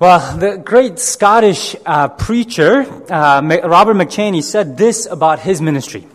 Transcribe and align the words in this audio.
Well, 0.00 0.38
the 0.38 0.58
great 0.58 1.00
Scottish 1.00 1.74
uh, 1.84 2.06
preacher, 2.06 2.82
uh, 3.12 3.42
Robert 3.64 3.94
McCheyne, 3.94 4.40
said 4.44 4.78
this 4.78 5.06
about 5.06 5.40
his 5.40 5.60
ministry. 5.60 6.06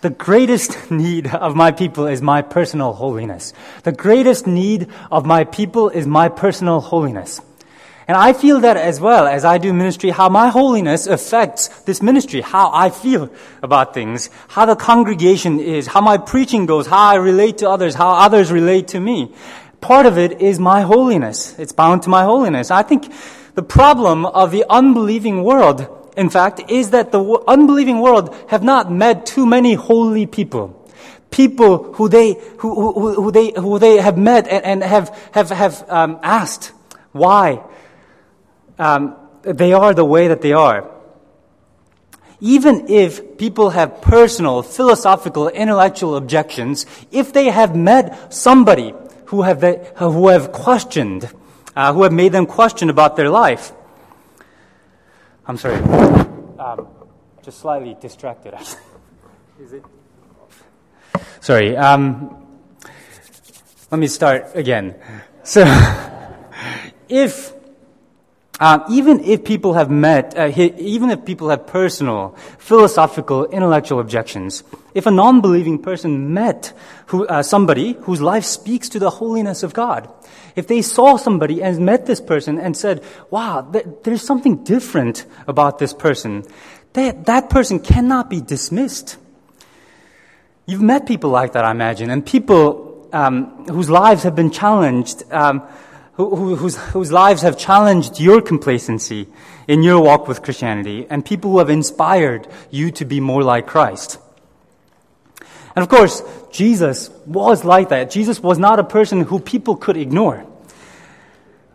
The 0.00 0.10
greatest 0.10 0.90
need 0.90 1.28
of 1.28 1.54
my 1.54 1.70
people 1.70 2.08
is 2.08 2.20
my 2.20 2.42
personal 2.42 2.92
holiness. 2.92 3.52
The 3.84 3.92
greatest 3.92 4.48
need 4.48 4.88
of 5.12 5.26
my 5.26 5.44
people 5.44 5.90
is 5.90 6.08
my 6.08 6.28
personal 6.28 6.80
holiness. 6.80 7.40
And 8.08 8.16
I 8.16 8.32
feel 8.32 8.58
that 8.62 8.76
as 8.76 9.00
well 9.00 9.28
as 9.28 9.44
I 9.44 9.58
do 9.58 9.72
ministry, 9.72 10.10
how 10.10 10.28
my 10.28 10.48
holiness 10.48 11.06
affects 11.06 11.68
this 11.82 12.02
ministry, 12.02 12.40
how 12.40 12.72
I 12.74 12.90
feel 12.90 13.30
about 13.62 13.94
things, 13.94 14.28
how 14.48 14.66
the 14.66 14.74
congregation 14.74 15.60
is, 15.60 15.86
how 15.86 16.00
my 16.00 16.18
preaching 16.18 16.66
goes, 16.66 16.88
how 16.88 17.10
I 17.10 17.14
relate 17.14 17.58
to 17.58 17.70
others, 17.70 17.94
how 17.94 18.10
others 18.10 18.50
relate 18.50 18.88
to 18.88 18.98
me 18.98 19.32
part 19.80 20.06
of 20.06 20.18
it 20.18 20.40
is 20.40 20.58
my 20.58 20.82
holiness. 20.82 21.58
It's 21.58 21.72
bound 21.72 22.02
to 22.02 22.10
my 22.10 22.24
holiness. 22.24 22.70
I 22.70 22.82
think 22.82 23.12
the 23.54 23.62
problem 23.62 24.26
of 24.26 24.50
the 24.50 24.64
unbelieving 24.68 25.42
world, 25.42 25.88
in 26.16 26.30
fact, 26.30 26.70
is 26.70 26.90
that 26.90 27.12
the 27.12 27.42
unbelieving 27.48 28.00
world 28.00 28.34
have 28.48 28.62
not 28.62 28.90
met 28.90 29.26
too 29.26 29.46
many 29.46 29.74
holy 29.74 30.26
people. 30.26 30.76
People 31.30 31.92
who 31.94 32.08
they, 32.08 32.34
who, 32.58 32.92
who, 32.92 33.14
who 33.14 33.30
they, 33.30 33.52
who 33.56 33.78
they 33.78 33.98
have 33.98 34.18
met 34.18 34.48
and, 34.48 34.64
and 34.64 34.82
have, 34.82 35.08
have, 35.32 35.50
have 35.50 35.88
um, 35.88 36.18
asked 36.22 36.72
why 37.12 37.62
um, 38.78 39.16
they 39.42 39.72
are 39.72 39.94
the 39.94 40.04
way 40.04 40.28
that 40.28 40.42
they 40.42 40.52
are. 40.52 40.90
Even 42.40 42.88
if 42.88 43.36
people 43.36 43.70
have 43.70 44.00
personal, 44.00 44.62
philosophical, 44.62 45.48
intellectual 45.48 46.16
objections, 46.16 46.86
if 47.12 47.32
they 47.32 47.46
have 47.46 47.76
met 47.76 48.32
somebody 48.32 48.94
who 49.30 49.42
have, 49.42 49.62
who 49.96 50.26
have 50.28 50.50
questioned, 50.50 51.30
uh, 51.76 51.92
who 51.92 52.02
have 52.02 52.12
made 52.12 52.32
them 52.32 52.46
question 52.46 52.90
about 52.90 53.14
their 53.14 53.30
life. 53.30 53.70
I'm 55.46 55.56
sorry, 55.56 55.76
um, 56.58 56.88
just 57.42 57.60
slightly 57.60 57.96
distracted. 58.00 58.54
Is 59.60 59.72
it? 59.72 59.84
Sorry. 61.40 61.76
Um, 61.76 62.44
let 63.90 63.98
me 63.98 64.08
start 64.08 64.50
again. 64.54 64.96
So, 65.44 65.62
if 67.08 67.52
um, 68.60 68.84
even 68.90 69.20
if 69.24 69.42
people 69.42 69.72
have 69.72 69.90
met, 69.90 70.36
uh, 70.36 70.52
even 70.54 71.08
if 71.08 71.24
people 71.24 71.48
have 71.48 71.66
personal, 71.66 72.36
philosophical, 72.58 73.46
intellectual 73.46 74.00
objections, 74.00 74.62
if 74.92 75.06
a 75.06 75.10
non-believing 75.10 75.80
person 75.80 76.34
met 76.34 76.74
who, 77.06 77.26
uh, 77.26 77.42
somebody 77.42 77.94
whose 78.02 78.20
life 78.20 78.44
speaks 78.44 78.90
to 78.90 78.98
the 78.98 79.08
holiness 79.08 79.62
of 79.62 79.72
God, 79.72 80.12
if 80.56 80.66
they 80.66 80.82
saw 80.82 81.16
somebody 81.16 81.62
and 81.62 81.78
met 81.80 82.04
this 82.04 82.20
person 82.20 82.58
and 82.58 82.76
said, 82.76 83.02
wow, 83.30 83.62
th- 83.62 83.86
there's 84.02 84.22
something 84.22 84.62
different 84.62 85.24
about 85.46 85.78
this 85.78 85.94
person, 85.94 86.44
that, 86.92 87.24
that 87.26 87.48
person 87.48 87.80
cannot 87.80 88.28
be 88.28 88.42
dismissed. 88.42 89.16
You've 90.66 90.82
met 90.82 91.06
people 91.06 91.30
like 91.30 91.52
that, 91.52 91.64
I 91.64 91.70
imagine, 91.70 92.10
and 92.10 92.26
people 92.26 93.08
um, 93.12 93.66
whose 93.66 93.88
lives 93.88 94.24
have 94.24 94.36
been 94.36 94.50
challenged, 94.50 95.22
um, 95.32 95.62
who, 96.28 96.56
whose, 96.56 96.76
whose 96.76 97.10
lives 97.10 97.42
have 97.42 97.56
challenged 97.56 98.20
your 98.20 98.40
complacency 98.40 99.28
in 99.66 99.82
your 99.82 100.00
walk 100.00 100.28
with 100.28 100.42
Christianity, 100.42 101.06
and 101.08 101.24
people 101.24 101.52
who 101.52 101.58
have 101.58 101.70
inspired 101.70 102.46
you 102.70 102.90
to 102.92 103.04
be 103.04 103.20
more 103.20 103.42
like 103.42 103.66
Christ. 103.66 104.18
And 105.74 105.82
of 105.82 105.88
course, 105.88 106.22
Jesus 106.50 107.10
was 107.26 107.64
like 107.64 107.90
that. 107.90 108.10
Jesus 108.10 108.40
was 108.40 108.58
not 108.58 108.78
a 108.78 108.84
person 108.84 109.22
who 109.22 109.38
people 109.38 109.76
could 109.76 109.96
ignore. 109.96 110.44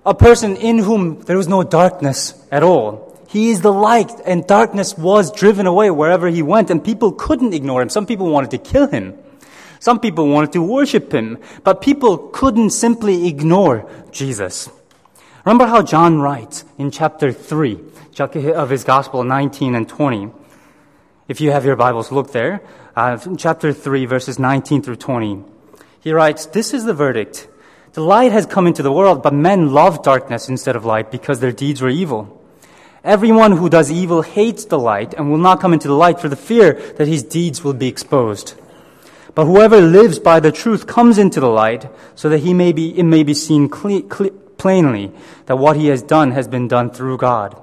A 0.05 0.13
person 0.13 0.57
in 0.57 0.79
whom 0.79 1.21
there 1.21 1.37
was 1.37 1.47
no 1.47 1.63
darkness 1.63 2.33
at 2.51 2.61
all. 2.61 3.17
He 3.29 3.49
is 3.49 3.61
the 3.61 3.73
light, 3.73 4.11
and 4.25 4.45
darkness 4.45 4.97
was 4.97 5.31
driven 5.31 5.65
away 5.65 5.89
wherever 5.89 6.27
he 6.27 6.41
went, 6.41 6.69
and 6.69 6.83
people 6.83 7.11
couldn't 7.11 7.53
ignore 7.53 7.81
him. 7.81 7.89
Some 7.89 8.05
people 8.05 8.29
wanted 8.29 8.51
to 8.51 8.57
kill 8.57 8.87
him. 8.87 9.17
Some 9.85 9.99
people 9.99 10.27
wanted 10.29 10.51
to 10.53 10.63
worship 10.63 11.13
him, 11.13 11.37
but 11.63 11.79
people 11.79 12.17
couldn't 12.17 12.71
simply 12.71 13.27
ignore 13.27 13.87
Jesus. 14.11 14.67
Remember 15.45 15.67
how 15.67 15.83
John 15.83 16.19
writes 16.19 16.65
in 16.79 16.89
chapter 16.89 17.31
3 17.31 17.79
of 18.19 18.71
his 18.71 18.83
Gospel 18.83 19.23
19 19.23 19.75
and 19.75 19.87
20. 19.87 20.31
If 21.27 21.39
you 21.39 21.51
have 21.51 21.65
your 21.65 21.75
Bibles, 21.75 22.11
look 22.11 22.31
there. 22.31 22.63
Uh, 22.95 23.19
chapter 23.37 23.71
3, 23.71 24.07
verses 24.07 24.39
19 24.39 24.81
through 24.81 24.95
20. 24.95 25.43
He 25.99 26.11
writes, 26.11 26.47
This 26.47 26.73
is 26.73 26.85
the 26.85 26.95
verdict. 26.95 27.47
The 27.93 28.01
light 28.01 28.31
has 28.31 28.47
come 28.47 28.65
into 28.65 28.81
the 28.81 28.91
world, 28.91 29.21
but 29.21 29.35
men 29.35 29.71
love 29.71 30.01
darkness 30.01 30.49
instead 30.49 30.75
of 30.75 30.83
light 30.83 31.11
because 31.11 31.41
their 31.41 31.51
deeds 31.51 31.79
were 31.79 31.89
evil. 31.89 32.41
Everyone 33.03 33.51
who 33.51 33.69
does 33.69 33.91
evil 33.91 34.23
hates 34.23 34.65
the 34.65 34.79
light 34.79 35.13
and 35.13 35.29
will 35.29 35.37
not 35.37 35.59
come 35.59 35.73
into 35.73 35.87
the 35.87 35.93
light 35.93 36.19
for 36.19 36.27
the 36.27 36.35
fear 36.35 36.73
that 36.97 37.07
his 37.07 37.21
deeds 37.21 37.63
will 37.63 37.73
be 37.73 37.87
exposed. 37.87 38.55
But 39.35 39.45
whoever 39.45 39.81
lives 39.81 40.17
by 40.17 40.39
the 40.39 40.51
truth 40.51 40.87
comes 40.87 41.17
into 41.17 41.41
the 41.41 41.49
light 41.49 41.89
so 42.15 42.29
that 42.29 42.39
he 42.39 42.53
may 42.53 42.71
be, 42.71 42.97
it 42.97 43.03
may 43.03 43.23
be 43.23 43.33
seen 43.33 43.67
cle- 43.67 44.03
cle- 44.03 44.31
plainly 44.57 45.11
that 45.45 45.57
what 45.57 45.75
he 45.75 45.87
has 45.87 46.01
done 46.01 46.31
has 46.31 46.47
been 46.47 46.69
done 46.69 46.89
through 46.89 47.17
God. 47.17 47.61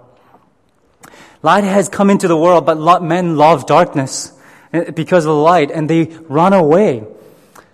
Light 1.43 1.65
has 1.65 1.89
come 1.89 2.11
into 2.11 2.29
the 2.29 2.37
world, 2.37 2.67
but 2.67 3.03
men 3.03 3.37
love 3.37 3.67
darkness 3.67 4.33
eh, 4.75 4.91
because 4.91 5.25
of 5.25 5.31
the 5.31 5.35
light 5.35 5.71
and 5.71 5.89
they 5.89 6.05
run 6.29 6.53
away. 6.53 7.05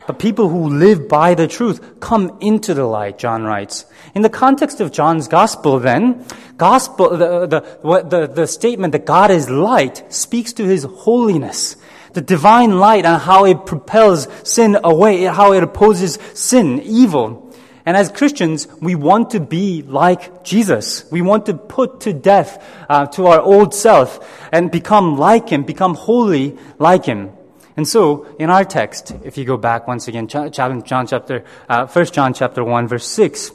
But 0.06 0.18
people 0.18 0.48
who 0.48 0.68
live 0.68 1.06
by 1.08 1.34
the 1.34 1.46
truth 1.46 2.00
come 2.00 2.38
into 2.40 2.72
the 2.72 2.84
light, 2.84 3.18
John 3.18 3.42
writes. 3.42 3.84
In 4.14 4.22
the 4.22 4.30
context 4.30 4.80
of 4.80 4.90
John's 4.90 5.28
gospel, 5.28 5.80
then, 5.80 6.24
gospel, 6.56 7.10
the, 7.10 7.46
the, 7.46 8.02
the, 8.08 8.26
the 8.26 8.46
statement 8.46 8.92
that 8.92 9.04
God 9.04 9.30
is 9.30 9.50
light 9.50 10.10
speaks 10.10 10.54
to 10.54 10.64
his 10.64 10.84
holiness 10.84 11.76
the 12.12 12.20
divine 12.20 12.78
light 12.78 13.04
and 13.04 13.20
how 13.20 13.44
it 13.44 13.66
propels 13.66 14.28
sin 14.44 14.78
away, 14.82 15.24
how 15.24 15.52
it 15.52 15.62
opposes 15.62 16.18
sin, 16.34 16.80
evil. 16.82 17.44
And 17.88 17.96
as 17.96 18.12
Christians, 18.12 18.68
we 18.82 18.94
want 18.94 19.30
to 19.30 19.40
be 19.40 19.82
like 19.82 20.44
Jesus. 20.44 21.10
We 21.10 21.22
want 21.22 21.46
to 21.46 21.54
put 21.54 22.02
to 22.02 22.12
death 22.12 22.62
uh, 22.88 23.06
to 23.06 23.28
our 23.28 23.40
old 23.40 23.74
self 23.74 24.20
and 24.52 24.70
become 24.70 25.16
like 25.16 25.48
Him, 25.48 25.62
become 25.62 25.94
holy 25.94 26.58
like 26.78 27.06
Him. 27.06 27.30
And 27.78 27.88
so, 27.88 28.26
in 28.38 28.50
our 28.50 28.64
text, 28.64 29.14
if 29.24 29.38
you 29.38 29.44
go 29.44 29.56
back 29.56 29.86
once 29.86 30.08
again, 30.08 30.28
John 30.28 30.50
chapter, 30.52 31.44
uh, 31.68 31.86
1 31.86 32.06
John 32.06 32.34
chapter 32.34 32.64
1, 32.64 32.88
verse 32.88 33.06
6, 33.06 33.52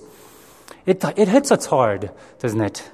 it, 0.86 1.04
it 1.18 1.28
hits 1.28 1.52
us 1.52 1.66
hard, 1.66 2.10
doesn't 2.40 2.62
it? 2.62 2.90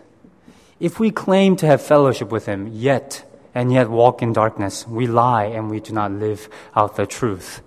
If 0.79 0.99
we 0.99 1.11
claim 1.11 1.55
to 1.57 1.67
have 1.67 1.81
fellowship 1.81 2.31
with 2.31 2.47
Him, 2.47 2.67
yet 2.73 3.23
and 3.53 3.71
yet 3.71 3.89
walk 3.89 4.21
in 4.21 4.33
darkness. 4.33 4.87
We 4.87 5.07
lie 5.07 5.45
and 5.45 5.69
we 5.69 5.79
do 5.79 5.93
not 5.93 6.11
live 6.11 6.49
out 6.75 6.95
the 6.95 7.05
truth. 7.05 7.61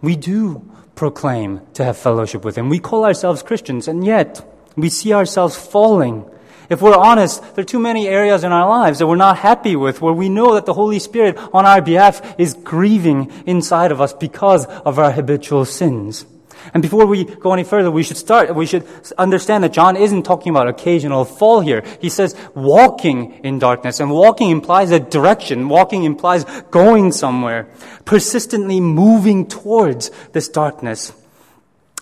We 0.00 0.16
do 0.16 0.70
proclaim 0.94 1.60
to 1.74 1.84
have 1.84 1.96
fellowship 1.96 2.44
with 2.44 2.56
Him. 2.56 2.68
We 2.68 2.78
call 2.78 3.04
ourselves 3.04 3.42
Christians, 3.42 3.88
and 3.88 4.04
yet 4.04 4.44
we 4.76 4.88
see 4.88 5.12
ourselves 5.12 5.56
falling. 5.56 6.28
If 6.68 6.82
we're 6.82 6.96
honest, 6.96 7.42
there 7.54 7.62
are 7.62 7.64
too 7.64 7.78
many 7.78 8.08
areas 8.08 8.44
in 8.44 8.52
our 8.52 8.68
lives 8.68 8.98
that 8.98 9.06
we're 9.06 9.16
not 9.16 9.38
happy 9.38 9.74
with, 9.74 10.02
where 10.02 10.12
we 10.12 10.28
know 10.28 10.54
that 10.54 10.66
the 10.66 10.74
Holy 10.74 10.98
Spirit 10.98 11.38
on 11.52 11.64
our 11.64 11.80
behalf 11.80 12.34
is 12.38 12.54
grieving 12.54 13.32
inside 13.46 13.90
of 13.90 14.00
us 14.00 14.12
because 14.12 14.66
of 14.66 14.98
our 14.98 15.12
habitual 15.12 15.64
sins. 15.64 16.26
And 16.74 16.82
before 16.82 17.06
we 17.06 17.24
go 17.24 17.52
any 17.52 17.64
further, 17.64 17.90
we 17.90 18.02
should 18.02 18.16
start, 18.16 18.54
we 18.54 18.66
should 18.66 18.86
understand 19.16 19.64
that 19.64 19.72
John 19.72 19.96
isn't 19.96 20.24
talking 20.24 20.50
about 20.50 20.68
occasional 20.68 21.24
fall 21.24 21.60
here. 21.60 21.82
He 22.00 22.08
says 22.08 22.34
walking 22.54 23.40
in 23.44 23.58
darkness. 23.58 24.00
And 24.00 24.10
walking 24.10 24.50
implies 24.50 24.90
a 24.90 25.00
direction. 25.00 25.68
Walking 25.68 26.04
implies 26.04 26.44
going 26.70 27.12
somewhere. 27.12 27.68
Persistently 28.04 28.80
moving 28.80 29.46
towards 29.46 30.10
this 30.32 30.48
darkness. 30.48 31.12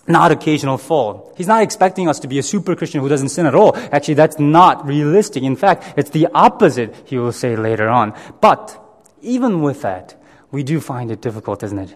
Not 0.08 0.30
occasional 0.30 0.78
fall. 0.78 1.34
He's 1.36 1.48
not 1.48 1.62
expecting 1.62 2.08
us 2.08 2.20
to 2.20 2.28
be 2.28 2.38
a 2.38 2.42
super 2.42 2.76
Christian 2.76 3.00
who 3.00 3.08
doesn't 3.08 3.30
sin 3.30 3.44
at 3.44 3.56
all. 3.56 3.76
Actually, 3.90 4.14
that's 4.14 4.38
not 4.38 4.86
realistic. 4.86 5.42
In 5.42 5.56
fact, 5.56 5.94
it's 5.96 6.10
the 6.10 6.28
opposite, 6.32 6.94
he 7.06 7.18
will 7.18 7.32
say 7.32 7.56
later 7.56 7.88
on. 7.88 8.14
But, 8.40 8.80
even 9.20 9.62
with 9.62 9.82
that, 9.82 10.14
we 10.52 10.62
do 10.62 10.80
find 10.80 11.10
it 11.10 11.20
difficult, 11.20 11.64
isn't 11.64 11.78
it? 11.78 11.94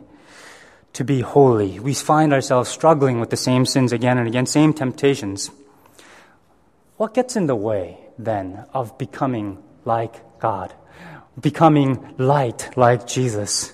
To 0.94 1.04
be 1.04 1.20
holy. 1.20 1.78
We 1.78 1.94
find 1.94 2.32
ourselves 2.32 2.68
struggling 2.68 3.20
with 3.20 3.30
the 3.30 3.36
same 3.36 3.66
sins 3.66 3.92
again 3.92 4.18
and 4.18 4.26
again, 4.26 4.46
same 4.46 4.72
temptations. 4.72 5.50
What 6.96 7.14
gets 7.14 7.36
in 7.36 7.46
the 7.46 7.56
way 7.56 7.98
then 8.18 8.64
of 8.74 8.98
becoming 8.98 9.62
like 9.84 10.40
God? 10.40 10.74
Becoming 11.40 12.14
light 12.18 12.76
like 12.76 13.06
Jesus? 13.06 13.72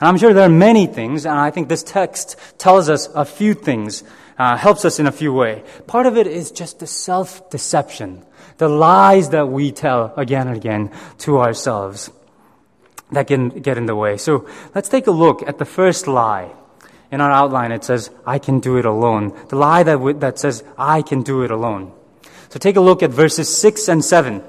And 0.00 0.08
I'm 0.08 0.16
sure 0.16 0.32
there 0.32 0.46
are 0.46 0.48
many 0.48 0.86
things, 0.86 1.26
and 1.26 1.36
I 1.36 1.50
think 1.50 1.68
this 1.68 1.82
text 1.82 2.36
tells 2.56 2.88
us 2.88 3.08
a 3.14 3.24
few 3.24 3.52
things, 3.52 4.04
uh, 4.38 4.56
helps 4.56 4.84
us 4.84 5.00
in 5.00 5.08
a 5.08 5.12
few 5.12 5.32
ways. 5.32 5.62
Part 5.88 6.06
of 6.06 6.16
it 6.16 6.28
is 6.28 6.52
just 6.52 6.78
the 6.78 6.86
self-deception, 6.86 8.24
the 8.58 8.68
lies 8.68 9.30
that 9.30 9.48
we 9.48 9.72
tell 9.72 10.14
again 10.16 10.46
and 10.46 10.56
again 10.56 10.92
to 11.18 11.38
ourselves 11.38 12.10
that 13.12 13.26
can 13.26 13.48
get 13.48 13.78
in 13.78 13.86
the 13.86 13.96
way. 13.96 14.16
So 14.16 14.46
let's 14.74 14.88
take 14.88 15.06
a 15.06 15.12
look 15.12 15.46
at 15.48 15.58
the 15.58 15.64
first 15.64 16.06
lie. 16.06 16.50
In 17.10 17.20
our 17.20 17.30
outline, 17.30 17.72
it 17.72 17.84
says, 17.84 18.10
I 18.26 18.38
can 18.38 18.60
do 18.60 18.76
it 18.76 18.84
alone. 18.84 19.34
The 19.48 19.56
lie 19.56 19.82
that, 19.82 19.94
w- 19.94 20.18
that 20.18 20.38
says, 20.38 20.62
I 20.76 21.00
can 21.00 21.22
do 21.22 21.42
it 21.42 21.50
alone. 21.50 21.92
So 22.50 22.58
take 22.58 22.76
a 22.76 22.80
look 22.80 23.02
at 23.02 23.10
verses 23.10 23.54
6 23.56 23.88
and 23.88 24.04
7. 24.04 24.42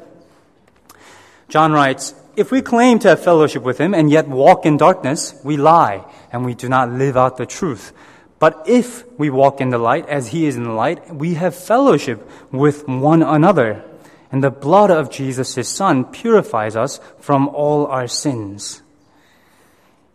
John 1.47 1.71
writes, 1.71 2.13
If 2.35 2.51
we 2.51 2.61
claim 2.61 2.99
to 2.99 3.09
have 3.09 3.23
fellowship 3.23 3.63
with 3.63 3.77
him 3.77 3.93
and 3.93 4.11
yet 4.11 4.27
walk 4.27 4.65
in 4.65 4.77
darkness, 4.77 5.39
we 5.43 5.55
lie 5.57 6.03
and 6.31 6.45
we 6.45 6.53
do 6.53 6.67
not 6.67 6.91
live 6.91 7.15
out 7.15 7.37
the 7.37 7.45
truth. 7.45 7.93
But 8.39 8.63
if 8.67 9.03
we 9.19 9.29
walk 9.29 9.59
in 9.59 9.69
the 9.69 9.77
light 9.77 10.07
as 10.07 10.29
he 10.29 10.45
is 10.45 10.55
in 10.55 10.63
the 10.63 10.71
light, 10.71 11.13
we 11.13 11.33
have 11.35 11.55
fellowship 11.55 12.29
with 12.51 12.87
one 12.87 13.21
another. 13.21 13.83
And 14.31 14.43
the 14.43 14.51
blood 14.51 14.91
of 14.91 15.09
Jesus, 15.09 15.55
his 15.55 15.67
son, 15.67 16.05
purifies 16.05 16.75
us 16.75 16.99
from 17.19 17.47
all 17.49 17.87
our 17.87 18.07
sins. 18.07 18.81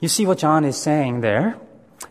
You 0.01 0.09
see 0.09 0.27
what 0.27 0.39
John 0.39 0.65
is 0.65 0.77
saying 0.77 1.21
there? 1.21 1.57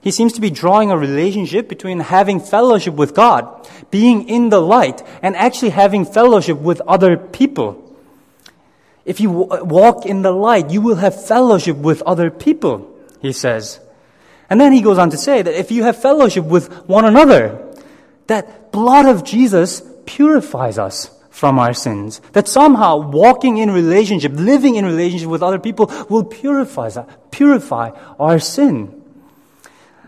He 0.01 0.11
seems 0.11 0.33
to 0.33 0.41
be 0.41 0.50
drawing 0.50 0.91
a 0.91 0.97
relationship 0.97 1.69
between 1.69 2.01
having 2.01 2.41
fellowship 2.41 2.95
with 2.95 3.13
God, 3.13 3.69
being 3.89 4.27
in 4.27 4.50
the 4.50 4.59
light, 4.59 5.01
and 5.21 5.35
actually 5.35 5.69
having 5.69 6.03
fellowship 6.03 6.57
with 6.57 6.81
other 6.81 7.15
people. 7.15 7.79
If 9.06 9.21
you 9.21 9.31
walk 9.31 10.06
in 10.06 10.21
the 10.21 10.31
light, 10.31 10.71
you 10.71 10.81
will 10.81 10.95
have 10.95 11.25
fellowship 11.25 11.77
with 11.77 12.01
other 12.01 12.29
people, 12.29 12.89
he 13.21 13.31
says. 13.31 13.79
And 14.49 14.59
then 14.59 14.73
he 14.73 14.81
goes 14.81 14.97
on 14.97 15.09
to 15.11 15.17
say 15.17 15.41
that 15.41 15.57
if 15.57 15.71
you 15.71 15.83
have 15.83 16.01
fellowship 16.01 16.45
with 16.45 16.71
one 16.88 17.06
another, 17.06 17.73
that 18.27 18.71
blood 18.71 19.06
of 19.06 19.23
Jesus 19.23 19.81
purifies 20.06 20.77
us 20.77 21.09
from 21.33 21.57
our 21.57 21.74
sins. 21.74 22.21
That 22.33 22.47
somehow 22.47 23.09
walking 23.09 23.57
in 23.57 23.71
relationship, 23.71 24.33
living 24.35 24.75
in 24.75 24.85
relationship 24.85 25.27
with 25.27 25.41
other 25.41 25.57
people 25.57 25.91
will 26.07 26.24
purify, 26.24 26.91
purify 27.31 27.89
our 28.19 28.38
sin. 28.38 29.01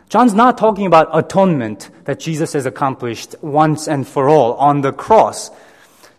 John's 0.07 0.36
not 0.36 0.60
talking 0.60 0.86
about 0.86 1.10
atonement 1.12 1.89
that 2.04 2.19
Jesus 2.19 2.54
has 2.54 2.68
accomplished 2.68 3.33
once 3.42 3.88
and 3.88 4.07
for 4.07 4.30
all 4.30 4.54
on 4.54 4.81
the 4.81 4.94
cross. 4.94 5.50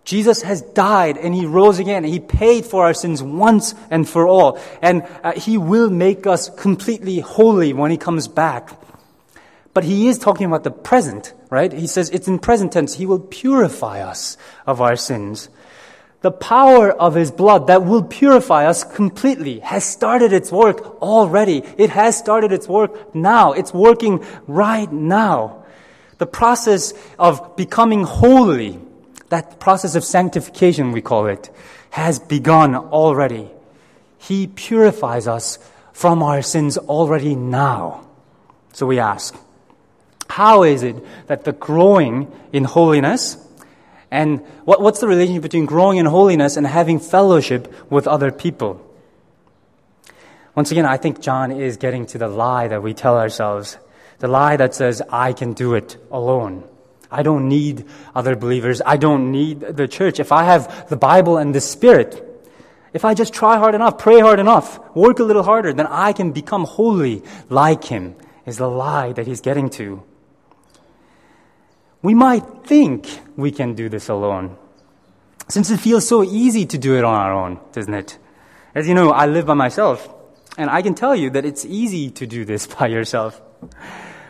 Jesus 0.05 0.43
has 0.43 0.61
died 0.61 1.17
and 1.17 1.33
he 1.33 1.47
rose 1.47 1.79
again. 1.79 2.03
He 2.03 2.19
paid 2.19 2.67
for 2.67 2.85
our 2.85 2.95
sins 2.95 3.23
once 3.23 3.77
and 3.93 4.09
for 4.09 4.27
all. 4.27 4.59
And 4.83 5.07
uh, 5.23 5.33
he 5.39 5.57
will 5.57 5.89
make 5.89 6.27
us 6.27 6.51
completely 6.51 7.21
holy 7.21 7.73
when 7.73 7.93
he 7.93 7.97
comes 7.97 8.27
back. 8.27 8.71
But 9.73 9.85
he 9.85 10.09
is 10.09 10.19
talking 10.19 10.47
about 10.47 10.65
the 10.65 10.73
present, 10.73 11.33
right? 11.51 11.73
He 11.73 11.87
says 11.87 12.11
it's 12.11 12.29
in 12.29 12.39
present 12.39 12.73
tense. 12.73 12.95
He 12.95 13.07
will 13.07 13.21
purify 13.21 14.01
us 14.01 14.37
of 14.67 14.81
our 14.81 14.97
sins. 14.97 15.49
The 16.23 16.31
power 16.31 16.91
of 16.91 17.15
his 17.15 17.31
blood 17.31 17.67
that 17.67 17.85
will 17.85 18.03
purify 18.03 18.67
us 18.67 18.83
completely 18.83 19.61
has 19.61 19.85
started 19.85 20.33
its 20.33 20.51
work 20.51 21.01
already. 21.03 21.63
It 21.77 21.91
has 21.91 22.17
started 22.17 22.53
its 22.53 22.67
work 22.67 23.15
now. 23.15 23.53
It's 23.53 23.73
working 23.73 24.25
right 24.47 24.91
now. 24.91 25.65
The 26.19 26.27
process 26.27 26.95
of 27.19 27.57
becoming 27.57 28.05
holy 28.05 28.81
that 29.29 29.59
process 29.59 29.95
of 29.95 30.05
sanctification, 30.05 30.93
we 30.93 31.03
call 31.03 31.27
it, 31.27 31.51
has 31.91 32.19
begun 32.19 32.75
already. 32.75 33.51
He 34.19 34.47
purifies 34.47 35.27
us 35.27 35.59
from 35.93 36.23
our 36.23 36.43
sins 36.43 36.79
already 36.79 37.35
now. 37.35 38.07
So 38.73 38.87
we 38.87 38.99
ask, 38.99 39.37
how 40.29 40.63
is 40.63 40.83
it 40.83 40.97
that 41.27 41.45
the 41.45 41.53
growing 41.53 42.31
in 42.53 42.65
holiness 42.65 43.37
and 44.11 44.41
what, 44.65 44.81
what's 44.81 45.01
the 45.01 45.09
relationship 45.09 45.43
between 45.43 45.67
growing 45.67 45.99
in 45.99 46.07
holiness 46.07 46.57
and 46.57 46.67
having 46.67 46.99
fellowship 47.01 47.73
with 47.91 48.07
other 48.07 48.31
people? 48.31 48.83
Once 50.55 50.71
again, 50.71 50.87
I 50.87 50.97
think 50.97 51.21
John 51.21 51.51
is 51.53 51.77
getting 51.77 52.07
to 52.07 52.19
the 52.19 52.29
lie 52.29 52.69
that 52.69 52.83
we 52.83 52.95
tell 52.95 53.19
ourselves. 53.19 53.77
The 54.19 54.29
lie 54.29 54.57
that 54.57 54.75
says, 54.75 55.03
I 55.11 55.33
can 55.33 55.53
do 55.53 55.75
it 55.75 55.99
alone. 56.11 56.65
I 57.11 57.23
don't 57.23 57.49
need 57.49 57.85
other 58.15 58.37
believers. 58.37 58.81
I 58.85 58.97
don't 58.97 59.31
need 59.31 59.61
the 59.61 59.87
church. 59.87 60.19
If 60.19 60.33
I 60.33 60.45
have 60.45 60.89
the 60.89 60.97
Bible 60.97 61.37
and 61.37 61.55
the 61.55 61.61
Spirit, 61.61 62.23
if 62.93 63.05
I 63.05 63.13
just 63.13 63.35
try 63.35 63.59
hard 63.59 63.75
enough, 63.75 63.99
pray 63.99 64.21
hard 64.21 64.41
enough, 64.41 64.81
work 64.97 65.19
a 65.19 65.25
little 65.25 65.43
harder, 65.43 65.73
then 65.73 65.87
I 65.87 66.13
can 66.15 66.33
become 66.33 66.65
holy 66.65 67.23
like 67.51 67.85
Him, 67.85 68.15
is 68.47 68.57
the 68.57 68.71
lie 68.71 69.13
that 69.13 69.27
He's 69.27 69.43
getting 69.43 69.69
to. 69.71 70.03
We 72.07 72.15
might 72.15 72.45
think 72.63 73.09
we 73.35 73.51
can 73.51 73.75
do 73.75 73.89
this 73.89 74.09
alone, 74.09 74.57
since 75.49 75.71
it 75.71 75.79
feels 75.79 76.07
so 76.07 76.23
easy 76.23 76.65
to 76.65 76.79
do 76.79 76.97
it 76.97 77.03
on 77.03 77.13
our 77.13 77.33
own, 77.33 77.59
doesn't 77.73 77.93
it? 77.93 78.17
As 78.77 78.87
you 78.87 78.95
know, 78.95 79.11
I 79.11 79.27
live 79.27 79.47
by 79.47 79.55
myself, 79.55 80.09
and 80.57 80.71
I 80.71 80.83
can 80.83 80.95
tell 80.95 81.17
you 81.17 81.31
that 81.31 81.45
it's 81.45 81.65
easy 81.65 82.11
to 82.11 82.25
do 82.25 82.45
this 82.45 82.65
by 82.79 82.87
yourself. 82.87 83.43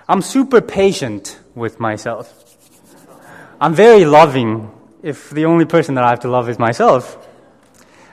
I'm 0.08 0.22
super 0.22 0.62
patient 0.62 1.38
with 1.54 1.78
myself. 1.78 2.32
I'm 3.60 3.74
very 3.74 4.06
loving 4.06 4.72
if 5.02 5.28
the 5.28 5.44
only 5.44 5.66
person 5.66 5.96
that 5.96 6.04
I 6.04 6.08
have 6.08 6.20
to 6.20 6.30
love 6.30 6.48
is 6.48 6.58
myself. 6.58 7.28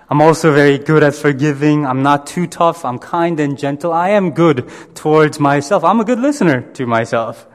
I'm 0.10 0.22
also 0.22 0.52
very 0.54 0.78
good 0.78 1.04
at 1.04 1.16
forgiving. 1.16 1.86
I'm 1.86 2.04
not 2.04 2.28
too 2.28 2.48
tough. 2.48 2.84
I'm 2.84 3.00
kind 3.00 3.40
and 3.40 3.58
gentle. 3.58 3.94
I 3.94 4.10
am 4.10 4.32
good 4.32 4.70
towards 4.94 5.40
myself. 5.40 5.86
I'm 5.86 6.02
a 6.02 6.04
good 6.04 6.20
listener 6.20 6.64
to 6.74 6.86
myself. 6.86 7.48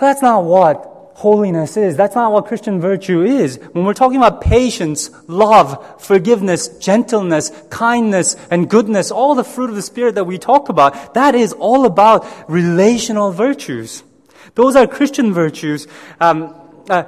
But 0.00 0.06
that's 0.06 0.22
not 0.22 0.44
what 0.44 1.12
holiness 1.12 1.76
is. 1.76 1.94
That's 1.94 2.14
not 2.14 2.32
what 2.32 2.46
Christian 2.46 2.80
virtue 2.80 3.22
is. 3.22 3.58
When 3.72 3.84
we're 3.84 3.92
talking 3.92 4.16
about 4.16 4.40
patience, 4.40 5.10
love, 5.26 6.00
forgiveness, 6.00 6.68
gentleness, 6.78 7.52
kindness, 7.68 8.34
and 8.50 8.70
goodness, 8.70 9.10
all 9.10 9.34
the 9.34 9.44
fruit 9.44 9.68
of 9.68 9.76
the 9.76 9.82
Spirit 9.82 10.14
that 10.14 10.24
we 10.24 10.38
talk 10.38 10.70
about, 10.70 11.12
that 11.12 11.34
is 11.34 11.52
all 11.52 11.84
about 11.84 12.26
relational 12.48 13.30
virtues. 13.30 14.02
Those 14.54 14.74
are 14.74 14.86
Christian 14.86 15.34
virtues. 15.34 15.86
Um, 16.18 16.54
uh, 16.88 17.04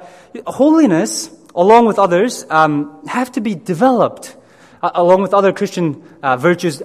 holiness, 0.47 1.31
along 1.55 1.87
with 1.87 1.99
others, 1.99 2.45
um, 2.51 3.07
have 3.07 3.33
to 3.33 3.41
be 3.41 3.55
developed, 3.55 4.37
uh, 4.83 4.91
along 4.95 5.23
with 5.23 5.33
other 5.33 5.55
Christian 5.55 6.03
uh, 6.23 6.37
virtues, 6.37 6.83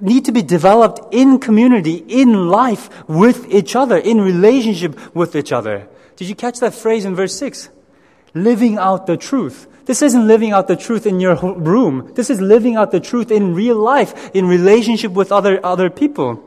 need 0.00 0.24
to 0.24 0.32
be 0.32 0.42
developed 0.42 1.14
in 1.14 1.38
community, 1.38 2.04
in 2.08 2.48
life 2.48 3.08
with 3.08 3.52
each 3.52 3.76
other, 3.76 3.96
in 3.96 4.20
relationship 4.20 5.14
with 5.14 5.34
each 5.36 5.52
other. 5.52 5.88
Did 6.16 6.28
you 6.28 6.34
catch 6.34 6.60
that 6.60 6.74
phrase 6.74 7.04
in 7.04 7.14
verse 7.14 7.36
6? 7.38 7.68
Living 8.34 8.78
out 8.78 9.06
the 9.06 9.16
truth. 9.16 9.66
This 9.86 10.02
isn't 10.02 10.26
living 10.26 10.52
out 10.52 10.68
the 10.68 10.76
truth 10.76 11.06
in 11.06 11.20
your 11.20 11.36
room. 11.36 12.12
This 12.14 12.28
is 12.28 12.40
living 12.40 12.76
out 12.76 12.90
the 12.90 13.00
truth 13.00 13.30
in 13.30 13.54
real 13.54 13.76
life, 13.76 14.30
in 14.34 14.46
relationship 14.46 15.12
with 15.12 15.32
other, 15.32 15.64
other 15.64 15.88
people. 15.88 16.44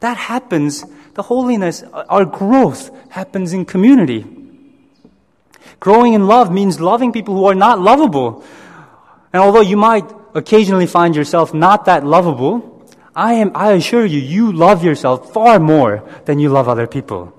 That 0.00 0.16
happens 0.16 0.84
the 1.14 1.22
holiness, 1.22 1.82
uh, 1.82 2.04
our 2.08 2.24
growth 2.24 2.90
happens 3.10 3.52
in 3.52 3.64
community. 3.64 4.24
Growing 5.78 6.14
in 6.14 6.26
love 6.26 6.50
means 6.50 6.80
loving 6.80 7.12
people 7.12 7.34
who 7.34 7.44
are 7.44 7.54
not 7.54 7.80
lovable. 7.80 8.44
And 9.32 9.42
although 9.42 9.60
you 9.60 9.76
might 9.76 10.08
occasionally 10.34 10.86
find 10.86 11.14
yourself 11.14 11.52
not 11.52 11.84
that 11.86 12.04
lovable, 12.04 12.86
I 13.14 13.34
am, 13.34 13.52
I 13.54 13.72
assure 13.72 14.06
you, 14.06 14.18
you 14.18 14.52
love 14.52 14.84
yourself 14.84 15.32
far 15.32 15.58
more 15.58 16.08
than 16.24 16.38
you 16.38 16.48
love 16.48 16.68
other 16.68 16.86
people. 16.86 17.32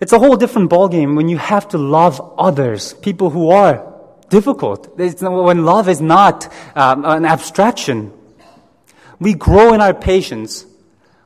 It's 0.00 0.12
a 0.12 0.18
whole 0.18 0.36
different 0.36 0.70
ballgame 0.70 1.16
when 1.16 1.28
you 1.28 1.38
have 1.38 1.68
to 1.68 1.78
love 1.78 2.20
others, 2.36 2.92
people 2.94 3.30
who 3.30 3.50
are 3.50 3.94
difficult. 4.28 4.94
It's 4.98 5.22
when 5.22 5.64
love 5.64 5.88
is 5.88 6.02
not 6.02 6.52
um, 6.74 7.04
an 7.06 7.24
abstraction. 7.24 8.12
We 9.18 9.32
grow 9.32 9.72
in 9.72 9.80
our 9.80 9.94
patience 9.94 10.66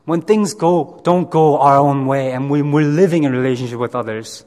when 0.05 0.23
things 0.23 0.55
go, 0.55 1.01
don't 1.03 1.29
go 1.29 1.59
our 1.59 1.79
own 1.79 2.07
way 2.07 2.33
and 2.33 2.49
when 2.49 2.71
we're 2.71 2.85
living 2.85 3.25
in 3.25 3.33
relationship 3.33 3.79
with 3.79 3.97
others. 3.97 4.45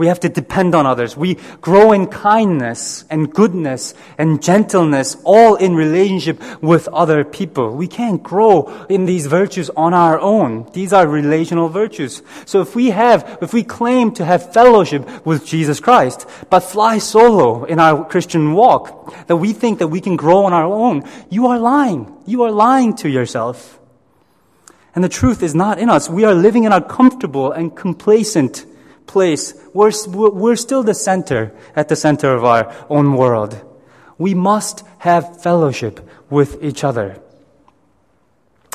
We 0.00 0.06
have 0.06 0.20
to 0.20 0.30
depend 0.30 0.74
on 0.74 0.86
others. 0.86 1.14
We 1.14 1.34
grow 1.60 1.92
in 1.92 2.06
kindness 2.06 3.04
and 3.10 3.30
goodness 3.30 3.92
and 4.16 4.42
gentleness, 4.42 5.18
all 5.24 5.56
in 5.56 5.74
relationship 5.74 6.40
with 6.62 6.88
other 6.88 7.22
people. 7.22 7.76
We 7.76 7.86
can't 7.86 8.22
grow 8.22 8.86
in 8.88 9.04
these 9.04 9.26
virtues 9.26 9.68
on 9.76 9.92
our 9.92 10.18
own. 10.18 10.70
These 10.72 10.94
are 10.94 11.06
relational 11.06 11.68
virtues. 11.68 12.22
So 12.46 12.62
if 12.62 12.74
we 12.74 12.88
have, 12.92 13.40
if 13.42 13.52
we 13.52 13.62
claim 13.62 14.12
to 14.12 14.24
have 14.24 14.54
fellowship 14.54 15.26
with 15.26 15.44
Jesus 15.44 15.80
Christ, 15.80 16.26
but 16.48 16.60
fly 16.60 16.96
solo 16.96 17.64
in 17.64 17.78
our 17.78 18.02
Christian 18.02 18.54
walk, 18.54 19.14
that 19.26 19.36
we 19.36 19.52
think 19.52 19.80
that 19.80 19.88
we 19.88 20.00
can 20.00 20.16
grow 20.16 20.46
on 20.46 20.54
our 20.54 20.64
own, 20.64 21.04
you 21.28 21.48
are 21.48 21.58
lying. 21.58 22.10
You 22.24 22.44
are 22.44 22.50
lying 22.50 22.96
to 23.02 23.10
yourself. 23.10 23.78
And 24.94 25.04
the 25.04 25.10
truth 25.10 25.42
is 25.42 25.54
not 25.54 25.78
in 25.78 25.90
us. 25.90 26.08
We 26.08 26.24
are 26.24 26.34
living 26.34 26.64
in 26.64 26.72
our 26.72 26.80
comfortable 26.80 27.52
and 27.52 27.76
complacent 27.76 28.64
place. 29.10 29.54
We're, 29.74 29.92
we're 30.08 30.56
still 30.56 30.82
the 30.82 30.94
center, 30.94 31.52
at 31.74 31.88
the 31.88 31.96
center 31.96 32.32
of 32.32 32.44
our 32.44 32.72
own 32.88 33.14
world. 33.14 33.60
We 34.18 34.34
must 34.34 34.84
have 34.98 35.42
fellowship 35.42 36.00
with 36.30 36.62
each 36.62 36.84
other. 36.84 37.20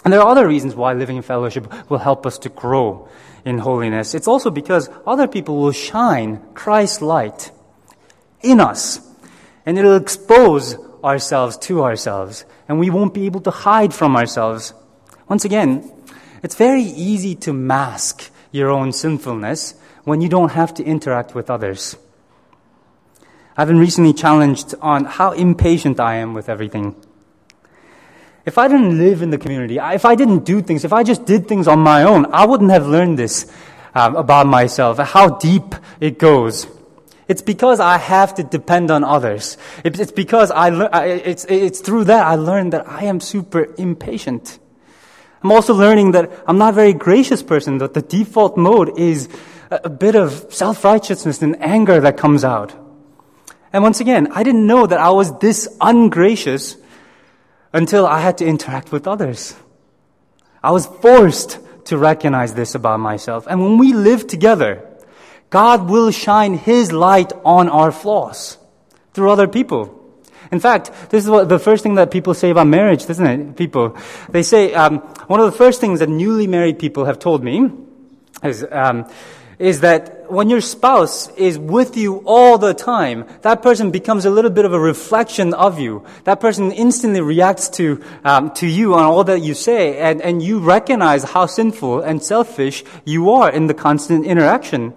And 0.04 0.14
there 0.14 0.22
are 0.22 0.28
other 0.28 0.48
reasons 0.48 0.76
why 0.76 0.94
living 0.94 1.18
in 1.18 1.24
fellowship 1.24 1.90
will 1.90 1.98
help 1.98 2.26
us 2.26 2.38
to 2.40 2.50
grow 2.50 3.10
in 3.46 3.60
holiness. 3.60 4.14
It's 4.14 4.28
also 4.28 4.52
because 4.52 4.90
other 5.08 5.28
people 5.28 5.56
will 5.58 5.72
shine 5.72 6.44
Christ's 6.54 7.02
light 7.02 7.52
in 8.42 8.60
us. 8.60 9.00
And 9.66 9.80
it'll 9.80 9.96
expose 9.96 10.78
ourselves 11.04 11.58
to 11.70 11.84
ourselves. 11.84 12.46
And 12.68 12.80
we 12.80 12.90
won't 12.90 13.14
be 13.14 13.26
able 13.26 13.42
to 13.42 13.52
hide 13.52 13.94
from 13.94 14.16
ourselves. 14.16 14.74
Once 15.28 15.46
again, 15.46 15.92
it's 16.44 16.56
very 16.56 16.84
easy 16.84 17.34
to 17.36 17.54
mask 17.54 18.30
your 18.52 18.70
own 18.70 18.92
sinfulness 18.92 19.74
when 20.06 20.22
you 20.22 20.30
don't 20.30 20.54
have 20.54 20.74
to 20.76 20.84
interact 20.84 21.36
with 21.36 21.50
others. 21.50 21.98
I've 23.58 23.68
been 23.68 23.80
recently 23.80 24.14
challenged 24.14 24.76
on 24.82 25.06
how 25.06 25.32
impatient 25.32 26.00
I 26.00 26.16
am 26.16 26.34
with 26.34 26.50
everything. 26.50 26.96
If 28.46 28.58
I 28.58 28.68
didn't 28.68 28.98
live 28.98 29.22
in 29.22 29.32
the 29.32 29.38
community, 29.38 29.80
if 29.80 30.06
I 30.06 30.16
didn't 30.16 30.46
do 30.46 30.62
things, 30.62 30.86
if 30.86 30.94
I 30.94 31.04
just 31.04 31.26
did 31.26 31.48
things 31.48 31.68
on 31.68 31.80
my 31.80 32.04
own, 32.04 32.28
I 32.28 32.46
wouldn't 32.46 32.70
have 32.70 32.86
learned 32.86 33.18
this 33.18 33.52
um, 33.96 34.16
about 34.16 34.46
myself, 34.46 35.00
how 35.00 35.30
deep 35.30 35.74
it 36.00 36.20
goes. 36.20 36.68
It's 37.28 37.42
because 37.42 37.80
I 37.80 37.98
have 37.98 38.36
to 38.36 38.44
depend 38.44 38.92
on 38.92 39.04
others. 39.04 39.58
It's 39.84 40.12
because 40.12 40.52
I, 40.52 40.70
le- 40.70 40.90
it's, 41.08 41.46
it's 41.46 41.80
through 41.80 42.04
that 42.04 42.24
I 42.24 42.36
learned 42.36 42.74
that 42.74 42.88
I 42.88 43.06
am 43.06 43.20
super 43.20 43.74
impatient. 43.80 44.60
I'm 45.42 45.52
also 45.52 45.74
learning 45.74 46.12
that 46.12 46.32
I'm 46.46 46.60
not 46.60 46.74
a 46.74 46.76
very 46.76 46.94
gracious 46.94 47.42
person, 47.42 47.80
that 47.80 47.96
the 47.96 48.02
default 48.02 48.58
mode 48.58 49.00
is 49.00 49.28
a 49.72 49.90
bit 49.90 50.16
of 50.16 50.48
self-righteousness 50.50 51.42
and 51.42 51.62
anger 51.62 52.00
that 52.02 52.18
comes 52.18 52.44
out. 52.44 52.74
And 53.74 53.84
once 53.84 54.00
again, 54.00 54.30
I 54.32 54.44
didn't 54.44 54.68
know 54.68 54.88
that 54.88 55.00
I 55.00 55.10
was 55.10 55.38
this 55.40 55.68
ungracious 55.82 56.78
until 57.74 58.06
I 58.06 58.22
had 58.22 58.38
to 58.38 58.46
interact 58.46 58.92
with 58.92 59.08
others. 59.08 59.56
I 60.64 60.72
was 60.72 60.86
forced 60.86 61.60
to 61.86 61.98
recognize 61.98 62.54
this 62.54 62.74
about 62.74 63.00
myself. 63.00 63.48
And 63.48 63.62
when 63.62 63.78
we 63.78 63.94
live 63.94 64.28
together, 64.28 64.88
God 65.50 65.90
will 65.90 66.12
shine 66.12 66.54
His 66.56 66.92
light 66.92 67.32
on 67.44 67.70
our 67.70 67.92
flaws 67.92 68.58
through 69.14 69.30
other 69.30 69.48
people. 69.48 69.92
In 70.52 70.60
fact, 70.60 70.92
this 71.10 71.24
is 71.24 71.30
what 71.30 71.50
the 71.50 71.60
first 71.60 71.84
thing 71.84 71.96
that 71.96 72.12
people 72.12 72.34
say 72.34 72.50
about 72.50 72.68
marriage, 72.68 73.10
isn't 73.10 73.26
it? 73.26 73.56
People, 73.58 73.98
they 74.30 74.44
say 74.44 74.74
um, 74.74 75.00
one 75.28 75.40
of 75.40 75.52
the 75.52 75.58
first 75.58 75.82
things 75.82 76.00
that 76.00 76.10
newly 76.10 76.48
married 76.48 76.80
people 76.80 77.06
have 77.06 77.20
told 77.20 77.44
me 77.44 77.72
is 78.44 78.66
um, 78.72 79.10
is 79.60 79.82
that 79.82 80.30
when 80.32 80.50
your 80.50 80.62
spouse 80.62 81.30
is 81.36 81.58
with 81.58 81.96
you 81.96 82.24
all 82.26 82.58
the 82.58 82.74
time, 82.74 83.26
that 83.42 83.62
person 83.62 83.92
becomes 83.92 84.26
a 84.26 84.30
little 84.30 84.52
bit 84.52 84.66
of 84.66 84.74
a 84.74 84.80
reflection 84.80 85.54
of 85.54 85.80
you. 85.80 86.04
That 86.24 86.40
person 86.40 86.72
instantly 86.72 87.22
reacts 87.22 87.70
to, 87.70 88.04
um, 88.24 88.52
to 88.56 88.68
you 88.68 88.96
on 88.96 89.04
all 89.04 89.24
that 89.24 89.42
you 89.42 89.54
say, 89.54 89.98
and, 89.98 90.22
and 90.22 90.42
you 90.42 90.60
recognize 90.60 91.24
how 91.24 91.46
sinful 91.46 92.02
and 92.02 92.24
selfish 92.24 92.84
you 93.06 93.32
are 93.32 93.50
in 93.50 93.68
the 93.68 93.74
constant 93.74 94.26
interaction. 94.26 94.94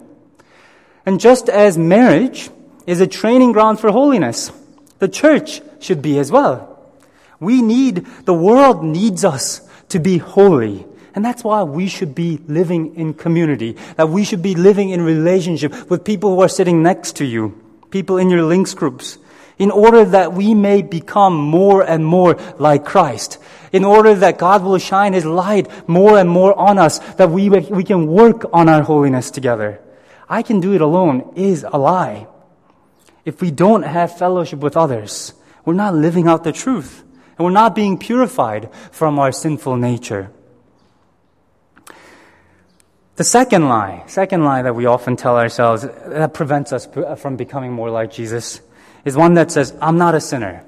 And 1.04 1.20
just 1.20 1.48
as 1.48 1.78
marriage 1.78 2.50
is 2.86 3.00
a 3.00 3.06
training 3.06 3.52
ground 3.52 3.80
for 3.80 3.90
holiness, 3.90 4.50
the 4.98 5.08
church 5.08 5.60
should 5.78 6.02
be 6.02 6.18
as 6.18 6.32
well. 6.32 6.74
We 7.40 7.62
need, 7.62 8.06
the 8.24 8.34
world 8.34 8.82
needs 8.82 9.24
us 9.24 9.60
to 9.90 10.00
be 10.00 10.18
holy. 10.18 10.86
And 11.14 11.24
that's 11.24 11.42
why 11.42 11.62
we 11.62 11.88
should 11.88 12.14
be 12.14 12.38
living 12.46 12.94
in 12.94 13.14
community, 13.14 13.76
that 13.96 14.08
we 14.08 14.24
should 14.24 14.42
be 14.42 14.54
living 14.54 14.90
in 14.90 15.02
relationship 15.02 15.90
with 15.90 16.04
people 16.04 16.34
who 16.34 16.42
are 16.42 16.48
sitting 16.48 16.82
next 16.82 17.16
to 17.16 17.24
you, 17.24 17.60
people 17.90 18.18
in 18.18 18.30
your 18.30 18.42
links 18.42 18.74
groups, 18.74 19.18
in 19.58 19.70
order 19.70 20.04
that 20.04 20.32
we 20.32 20.54
may 20.54 20.82
become 20.82 21.34
more 21.34 21.82
and 21.82 22.06
more 22.06 22.38
like 22.58 22.84
Christ, 22.84 23.38
in 23.72 23.84
order 23.84 24.14
that 24.14 24.38
God 24.38 24.62
will 24.62 24.78
shine 24.78 25.12
His 25.12 25.24
light 25.24 25.88
more 25.88 26.18
and 26.18 26.30
more 26.30 26.56
on 26.58 26.78
us, 26.78 26.98
that 27.14 27.30
we, 27.30 27.48
we 27.48 27.84
can 27.84 28.06
work 28.06 28.44
on 28.52 28.68
our 28.68 28.82
holiness 28.82 29.30
together. 29.30 29.80
I 30.28 30.42
can 30.42 30.60
do 30.60 30.74
it 30.74 30.80
alone 30.80 31.32
is 31.36 31.64
a 31.64 31.78
lie. 31.78 32.26
If 33.24 33.40
we 33.40 33.50
don't 33.50 33.82
have 33.82 34.16
fellowship 34.16 34.60
with 34.60 34.76
others, 34.76 35.34
we're 35.64 35.74
not 35.74 35.94
living 35.94 36.28
out 36.28 36.44
the 36.44 36.52
truth, 36.52 37.02
and 37.36 37.44
we're 37.44 37.50
not 37.50 37.74
being 37.74 37.98
purified 37.98 38.70
from 38.92 39.18
our 39.18 39.32
sinful 39.32 39.76
nature. 39.76 40.30
The 43.18 43.24
second 43.24 43.68
lie, 43.68 44.04
second 44.06 44.44
lie 44.44 44.62
that 44.62 44.76
we 44.76 44.86
often 44.86 45.16
tell 45.16 45.36
ourselves 45.38 45.82
that 45.82 46.34
prevents 46.34 46.72
us 46.72 46.86
from 47.20 47.34
becoming 47.34 47.72
more 47.72 47.90
like 47.90 48.12
Jesus 48.12 48.60
is 49.04 49.16
one 49.16 49.34
that 49.34 49.50
says, 49.50 49.76
I'm 49.82 49.98
not 49.98 50.14
a 50.14 50.20
sinner. 50.20 50.64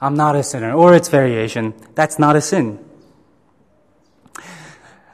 I'm 0.00 0.14
not 0.14 0.34
a 0.34 0.42
sinner. 0.42 0.72
Or 0.72 0.96
its 0.96 1.08
variation, 1.08 1.74
that's 1.94 2.18
not 2.18 2.34
a 2.34 2.40
sin. 2.40 2.84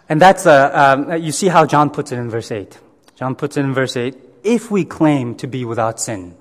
And 0.09 0.19
that's, 0.19 0.47
a, 0.47 0.81
um, 0.81 1.23
you 1.23 1.31
see 1.31 1.49
how 1.49 1.67
John 1.67 1.91
puts 1.91 2.11
it 2.11 2.17
in 2.17 2.31
verse 2.31 2.51
8. 2.51 2.79
John 3.17 3.35
puts 3.35 3.59
it 3.59 3.67
in 3.67 3.75
verse 3.75 3.95
8. 3.95 4.17
If 4.43 4.71
we 4.71 4.87
claim 4.87 5.35
to 5.35 5.47
be 5.47 5.67
without 5.67 6.01
sin, 6.01 6.37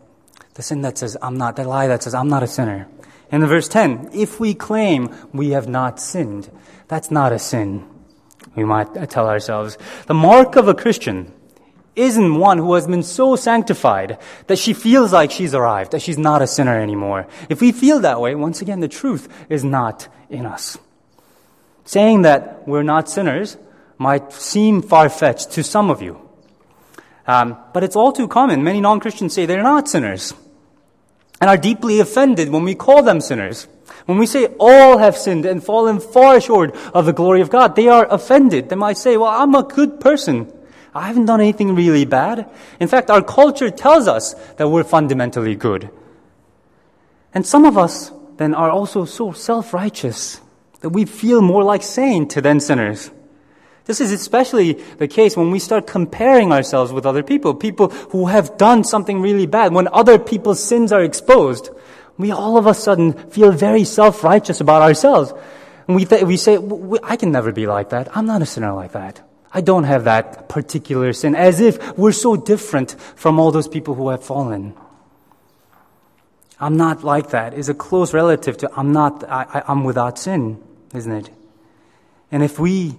the 0.54 0.64
sin 0.64 0.82
that 0.84 0.98
says, 0.98 1.18
I'm 1.22 1.36
not, 1.36 1.58
the 1.58 1.66
lie 1.66 1.88
that 1.88 2.04
says, 2.04 2.14
I'm 2.14 2.30
not 2.30 2.42
a 2.42 2.48
sinner. 2.48 2.88
In 3.34 3.42
the 3.42 3.48
verse 3.48 3.68
10, 3.68 4.12
if 4.14 4.40
we 4.40 4.54
claim 4.54 5.14
we 5.34 5.50
have 5.50 5.68
not 5.68 6.00
sinned, 6.00 6.50
that's 6.88 7.12
not 7.12 7.34
a 7.34 7.38
sin 7.38 7.86
we 8.58 8.66
might 8.66 9.10
tell 9.10 9.30
ourselves. 9.30 9.78
The 10.08 10.16
mark 10.16 10.56
of 10.56 10.68
a 10.68 10.74
Christian 10.74 11.32
isn't 11.96 12.36
one 12.36 12.58
who 12.58 12.74
has 12.74 12.88
been 12.88 13.04
so 13.04 13.36
sanctified 13.36 14.18
that 14.48 14.58
she 14.58 14.74
feels 14.74 15.14
like 15.14 15.32
she's 15.32 15.54
arrived, 15.54 15.92
that 15.92 16.02
she's 16.02 16.18
not 16.18 16.42
a 16.42 16.48
sinner 16.48 16.78
anymore. 16.80 17.28
If 17.50 17.62
we 17.62 17.72
feel 17.72 18.00
that 18.00 18.20
way, 18.20 18.36
once 18.36 18.62
again, 18.62 18.80
the 18.80 18.88
truth 18.88 19.30
is 19.48 19.64
not 19.64 20.08
in 20.30 20.46
us. 20.46 20.78
Saying 21.86 22.24
that 22.24 22.68
we're 22.68 22.84
not 22.84 23.10
sinners 23.10 23.58
might 23.98 24.34
seem 24.34 24.82
far 24.82 25.08
fetched 25.08 25.52
to 25.52 25.64
some 25.64 25.90
of 25.90 26.02
you. 26.02 26.20
Um, 27.28 27.58
but 27.74 27.84
it's 27.84 27.96
all 27.96 28.12
too 28.12 28.28
common. 28.28 28.64
Many 28.64 28.82
non 28.82 29.00
Christians 29.00 29.34
say 29.34 29.46
they're 29.46 29.64
not 29.64 29.88
sinners 29.88 30.34
and 31.40 31.50
are 31.50 31.58
deeply 31.58 32.00
offended 32.00 32.50
when 32.50 32.64
we 32.64 32.76
call 32.76 33.04
them 33.04 33.22
sinners. 33.22 33.68
When 34.06 34.18
we 34.18 34.26
say 34.26 34.48
all 34.60 34.98
have 34.98 35.18
sinned 35.18 35.46
and 35.46 35.64
fallen 35.64 36.00
far 36.00 36.40
short 36.40 36.76
of 36.94 37.06
the 37.06 37.14
glory 37.14 37.42
of 37.42 37.50
God, 37.50 37.76
they 37.76 37.90
are 37.90 38.08
offended. 38.10 38.70
They 38.70 38.76
might 38.76 38.98
say, 38.98 39.18
well, 39.18 39.30
I'm 39.30 39.54
a 39.54 39.64
good 39.64 40.00
person. 40.00 40.52
I 40.96 41.08
haven't 41.08 41.26
done 41.26 41.42
anything 41.42 41.76
really 41.76 42.06
bad. 42.06 42.50
In 42.80 42.88
fact, 42.88 43.10
our 43.10 43.22
culture 43.22 43.70
tells 43.70 44.08
us 44.08 44.34
that 44.56 44.70
we're 44.70 44.84
fundamentally 44.84 45.56
good. 45.56 45.90
And 47.34 47.46
some 47.46 47.66
of 47.66 47.78
us 47.78 48.12
then 48.38 48.56
are 48.56 48.72
also 48.72 49.06
so 49.06 49.32
self-righteous 49.32 50.42
that 50.80 50.90
we 50.90 51.06
feel 51.06 51.42
more 51.42 51.64
like 51.64 51.84
saints 51.84 52.36
than 52.36 52.60
sinners. 52.60 53.12
This 53.88 54.02
is 54.02 54.12
especially 54.12 54.74
the 54.74 55.08
case 55.08 55.38
when 55.38 55.50
we 55.50 55.60
start 55.60 55.88
comparing 55.88 56.52
ourselves 56.52 56.92
with 56.92 57.06
other 57.06 57.24
people, 57.24 57.56
people 57.56 57.88
who 58.12 58.28
have 58.28 58.58
done 58.58 58.84
something 58.84 59.22
really 59.22 59.48
bad. 59.48 59.74
When 59.74 59.88
other 59.88 60.20
people's 60.20 60.62
sins 60.62 60.92
are 60.92 61.02
exposed, 61.02 61.70
we 62.18 62.32
all 62.32 62.58
of 62.58 62.68
a 62.68 62.74
sudden 62.74 63.14
feel 63.30 63.52
very 63.52 63.86
self-righteous 63.86 64.60
about 64.60 64.82
ourselves. 64.82 65.34
And 65.88 65.96
we, 65.96 66.04
th- 66.04 66.24
we 66.24 66.36
say, 66.36 66.60
I 67.02 67.16
can 67.16 67.32
never 67.32 67.54
be 67.54 67.66
like 67.66 67.90
that. 67.90 68.16
I'm 68.16 68.26
not 68.26 68.42
a 68.42 68.46
sinner 68.46 68.74
like 68.74 68.92
that. 68.92 69.22
I 69.54 69.62
don't 69.62 69.86
have 69.86 70.04
that 70.04 70.50
particular 70.50 71.14
sin, 71.14 71.34
as 71.34 71.62
if 71.62 71.98
we're 71.98 72.12
so 72.12 72.36
different 72.36 72.92
from 73.16 73.40
all 73.40 73.52
those 73.52 73.70
people 73.70 73.96
who 73.96 74.10
have 74.10 74.22
fallen. 74.22 74.74
I'm 76.60 76.76
not 76.76 77.06
like 77.06 77.30
that 77.30 77.54
is 77.54 77.70
a 77.70 77.74
close 77.74 78.14
relative 78.14 78.58
to 78.58 78.70
I'm 78.76 78.92
not, 78.92 79.24
I, 79.30 79.64
am 79.68 79.86
without 79.86 80.20
sin, 80.20 80.62
isn't 80.94 81.12
it? 81.12 81.30
And 82.32 82.44
if 82.44 82.60
we 82.60 82.98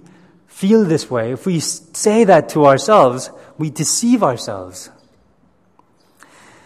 feel 0.49 0.83
this 0.83 1.09
way, 1.09 1.31
if 1.31 1.45
we 1.45 1.59
say 1.61 2.25
that 2.25 2.49
to 2.49 2.65
ourselves, 2.65 3.31
we 3.57 3.69
deceive 3.69 4.23
ourselves. 4.23 4.89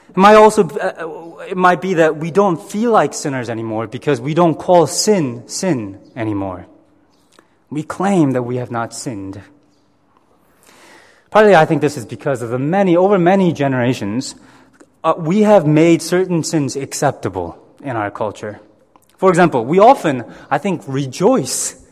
It 0.09 0.17
might 0.17 0.35
also, 0.35 0.67
uh, 0.67 1.43
it 1.43 1.57
might 1.57 1.81
be 1.81 1.95
that 1.95 2.17
we 2.17 2.31
don't 2.31 2.61
feel 2.61 2.91
like 2.91 3.13
sinners 3.13 3.49
anymore 3.49 3.87
because 3.87 4.19
we 4.21 4.33
don't 4.33 4.55
call 4.55 4.87
sin 4.87 5.47
sin 5.47 5.99
anymore. 6.15 6.65
We 7.69 7.83
claim 7.83 8.31
that 8.31 8.43
we 8.43 8.57
have 8.57 8.71
not 8.71 8.93
sinned. 8.93 9.41
Partly, 11.29 11.55
I 11.55 11.65
think 11.65 11.81
this 11.81 11.97
is 11.97 12.05
because 12.05 12.41
of 12.41 12.49
the 12.49 12.59
many, 12.59 12.95
over 12.95 13.17
many 13.17 13.53
generations, 13.53 14.35
uh, 15.03 15.15
we 15.17 15.41
have 15.41 15.65
made 15.65 16.01
certain 16.01 16.43
sins 16.43 16.75
acceptable 16.75 17.57
in 17.81 17.95
our 17.95 18.11
culture. 18.11 18.59
For 19.17 19.29
example, 19.29 19.65
we 19.65 19.79
often, 19.79 20.25
I 20.49 20.57
think, 20.57 20.83
rejoice 20.87 21.82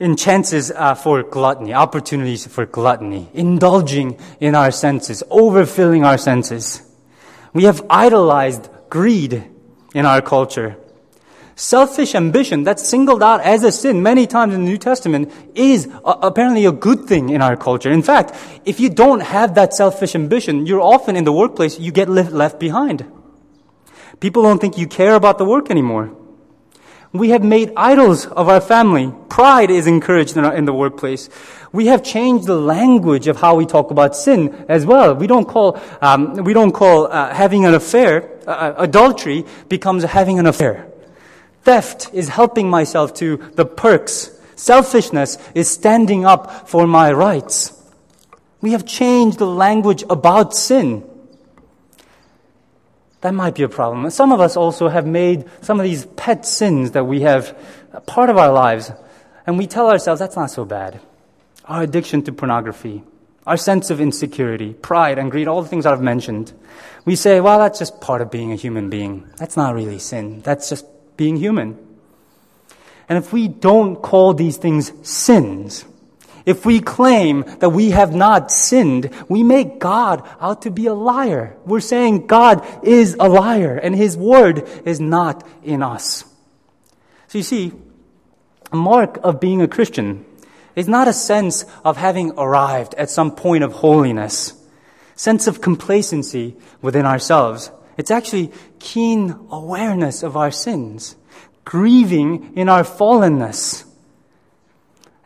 in 0.00 0.16
chances 0.16 0.70
uh, 0.70 0.94
for 0.94 1.22
gluttony, 1.22 1.74
opportunities 1.74 2.46
for 2.46 2.64
gluttony, 2.64 3.28
indulging 3.34 4.18
in 4.40 4.54
our 4.54 4.70
senses, 4.72 5.22
overfilling 5.30 6.04
our 6.06 6.16
senses. 6.16 6.82
We 7.52 7.64
have 7.64 7.84
idolized 7.90 8.68
greed 8.88 9.44
in 9.94 10.06
our 10.06 10.22
culture. 10.22 10.76
Selfish 11.54 12.14
ambition 12.14 12.64
that's 12.64 12.88
singled 12.88 13.22
out 13.22 13.42
as 13.42 13.62
a 13.62 13.70
sin 13.70 14.02
many 14.02 14.26
times 14.26 14.54
in 14.54 14.64
the 14.64 14.70
New 14.70 14.78
Testament 14.78 15.30
is 15.54 15.86
a, 15.86 16.10
apparently 16.22 16.64
a 16.64 16.72
good 16.72 17.04
thing 17.04 17.28
in 17.28 17.42
our 17.42 17.54
culture. 17.54 17.90
In 17.90 18.02
fact, 18.02 18.34
if 18.64 18.80
you 18.80 18.88
don't 18.88 19.20
have 19.20 19.54
that 19.56 19.74
selfish 19.74 20.14
ambition, 20.14 20.64
you're 20.64 20.80
often 20.80 21.14
in 21.14 21.24
the 21.24 21.32
workplace, 21.32 21.78
you 21.78 21.92
get 21.92 22.08
left, 22.08 22.32
left 22.32 22.58
behind. 22.58 23.04
People 24.20 24.42
don't 24.42 24.60
think 24.60 24.78
you 24.78 24.86
care 24.86 25.14
about 25.14 25.36
the 25.36 25.44
work 25.44 25.70
anymore. 25.70 26.16
We 27.12 27.30
have 27.30 27.42
made 27.42 27.72
idols 27.76 28.26
of 28.26 28.48
our 28.48 28.60
family. 28.60 29.12
Pride 29.28 29.70
is 29.70 29.88
encouraged 29.88 30.36
in, 30.36 30.44
our, 30.44 30.54
in, 30.54 30.64
the 30.64 30.72
workplace. 30.72 31.28
We 31.72 31.86
have 31.86 32.04
changed 32.04 32.46
the 32.46 32.54
language 32.54 33.26
of 33.26 33.40
how 33.40 33.56
we 33.56 33.66
talk 33.66 33.90
about 33.90 34.14
sin 34.14 34.64
as 34.68 34.86
well. 34.86 35.16
We 35.16 35.26
don't 35.26 35.46
call, 35.46 35.80
um, 36.00 36.36
we 36.44 36.52
don't 36.52 36.70
call 36.70 37.06
uh, 37.06 37.34
having 37.34 37.64
an 37.64 37.74
affair, 37.74 38.38
uh, 38.46 38.50
uh, 38.50 38.74
adultery 38.78 39.44
becomes 39.68 40.04
having 40.04 40.38
an 40.38 40.46
affair. 40.46 40.86
Theft 41.64 42.10
is 42.12 42.28
helping 42.28 42.70
myself 42.70 43.12
to 43.14 43.38
the 43.56 43.66
perks. 43.66 44.30
Selfishness 44.54 45.36
is 45.52 45.68
standing 45.68 46.24
up 46.24 46.68
for 46.68 46.86
my 46.86 47.12
rights. 47.12 47.76
We 48.60 48.70
have 48.70 48.86
changed 48.86 49.38
the 49.38 49.46
language 49.46 50.04
about 50.08 50.54
sin. 50.54 51.09
That 53.20 53.34
might 53.34 53.54
be 53.54 53.62
a 53.62 53.68
problem. 53.68 54.08
Some 54.10 54.32
of 54.32 54.40
us 54.40 54.56
also 54.56 54.88
have 54.88 55.06
made 55.06 55.44
some 55.60 55.78
of 55.78 55.84
these 55.84 56.06
pet 56.16 56.46
sins 56.46 56.92
that 56.92 57.04
we 57.04 57.20
have 57.20 57.56
part 58.06 58.30
of 58.30 58.38
our 58.38 58.50
lives, 58.50 58.90
and 59.46 59.58
we 59.58 59.66
tell 59.66 59.90
ourselves 59.90 60.20
that's 60.20 60.36
not 60.36 60.50
so 60.50 60.64
bad. 60.64 61.00
Our 61.66 61.82
addiction 61.82 62.22
to 62.22 62.32
pornography, 62.32 63.02
our 63.46 63.56
sense 63.56 63.90
of 63.90 64.00
insecurity, 64.00 64.72
pride, 64.72 65.18
and 65.18 65.30
greed, 65.30 65.48
all 65.48 65.62
the 65.62 65.68
things 65.68 65.84
I've 65.84 66.00
mentioned. 66.00 66.52
We 67.04 67.14
say, 67.14 67.40
well, 67.40 67.58
that's 67.58 67.78
just 67.78 68.00
part 68.00 68.22
of 68.22 68.30
being 68.30 68.52
a 68.52 68.56
human 68.56 68.88
being. 68.90 69.28
That's 69.36 69.56
not 69.56 69.74
really 69.74 69.98
sin. 69.98 70.40
That's 70.40 70.68
just 70.68 70.86
being 71.16 71.36
human. 71.36 71.76
And 73.08 73.18
if 73.18 73.32
we 73.32 73.48
don't 73.48 73.96
call 73.96 74.34
these 74.34 74.56
things 74.56 74.92
sins, 75.02 75.84
if 76.50 76.66
we 76.66 76.80
claim 76.80 77.44
that 77.60 77.70
we 77.70 77.90
have 77.90 78.14
not 78.14 78.50
sinned, 78.50 79.10
we 79.28 79.42
make 79.42 79.78
God 79.78 80.28
out 80.40 80.62
to 80.62 80.70
be 80.70 80.86
a 80.86 80.94
liar. 80.94 81.56
We're 81.64 81.80
saying 81.80 82.26
God 82.26 82.66
is 82.84 83.16
a 83.18 83.28
liar 83.28 83.76
and 83.76 83.94
his 83.94 84.16
word 84.16 84.68
is 84.84 85.00
not 85.00 85.46
in 85.62 85.82
us. 85.82 86.24
So 87.28 87.38
you 87.38 87.44
see, 87.44 87.72
a 88.72 88.76
mark 88.76 89.18
of 89.22 89.40
being 89.40 89.62
a 89.62 89.68
Christian 89.68 90.24
is 90.76 90.88
not 90.88 91.08
a 91.08 91.12
sense 91.12 91.64
of 91.84 91.96
having 91.96 92.32
arrived 92.32 92.94
at 92.94 93.10
some 93.10 93.34
point 93.34 93.64
of 93.64 93.72
holiness, 93.72 94.52
sense 95.14 95.46
of 95.46 95.60
complacency 95.60 96.56
within 96.82 97.06
ourselves. 97.06 97.70
It's 97.96 98.10
actually 98.10 98.52
keen 98.78 99.36
awareness 99.50 100.22
of 100.22 100.36
our 100.36 100.50
sins, 100.50 101.16
grieving 101.64 102.56
in 102.56 102.68
our 102.68 102.82
fallenness 102.82 103.84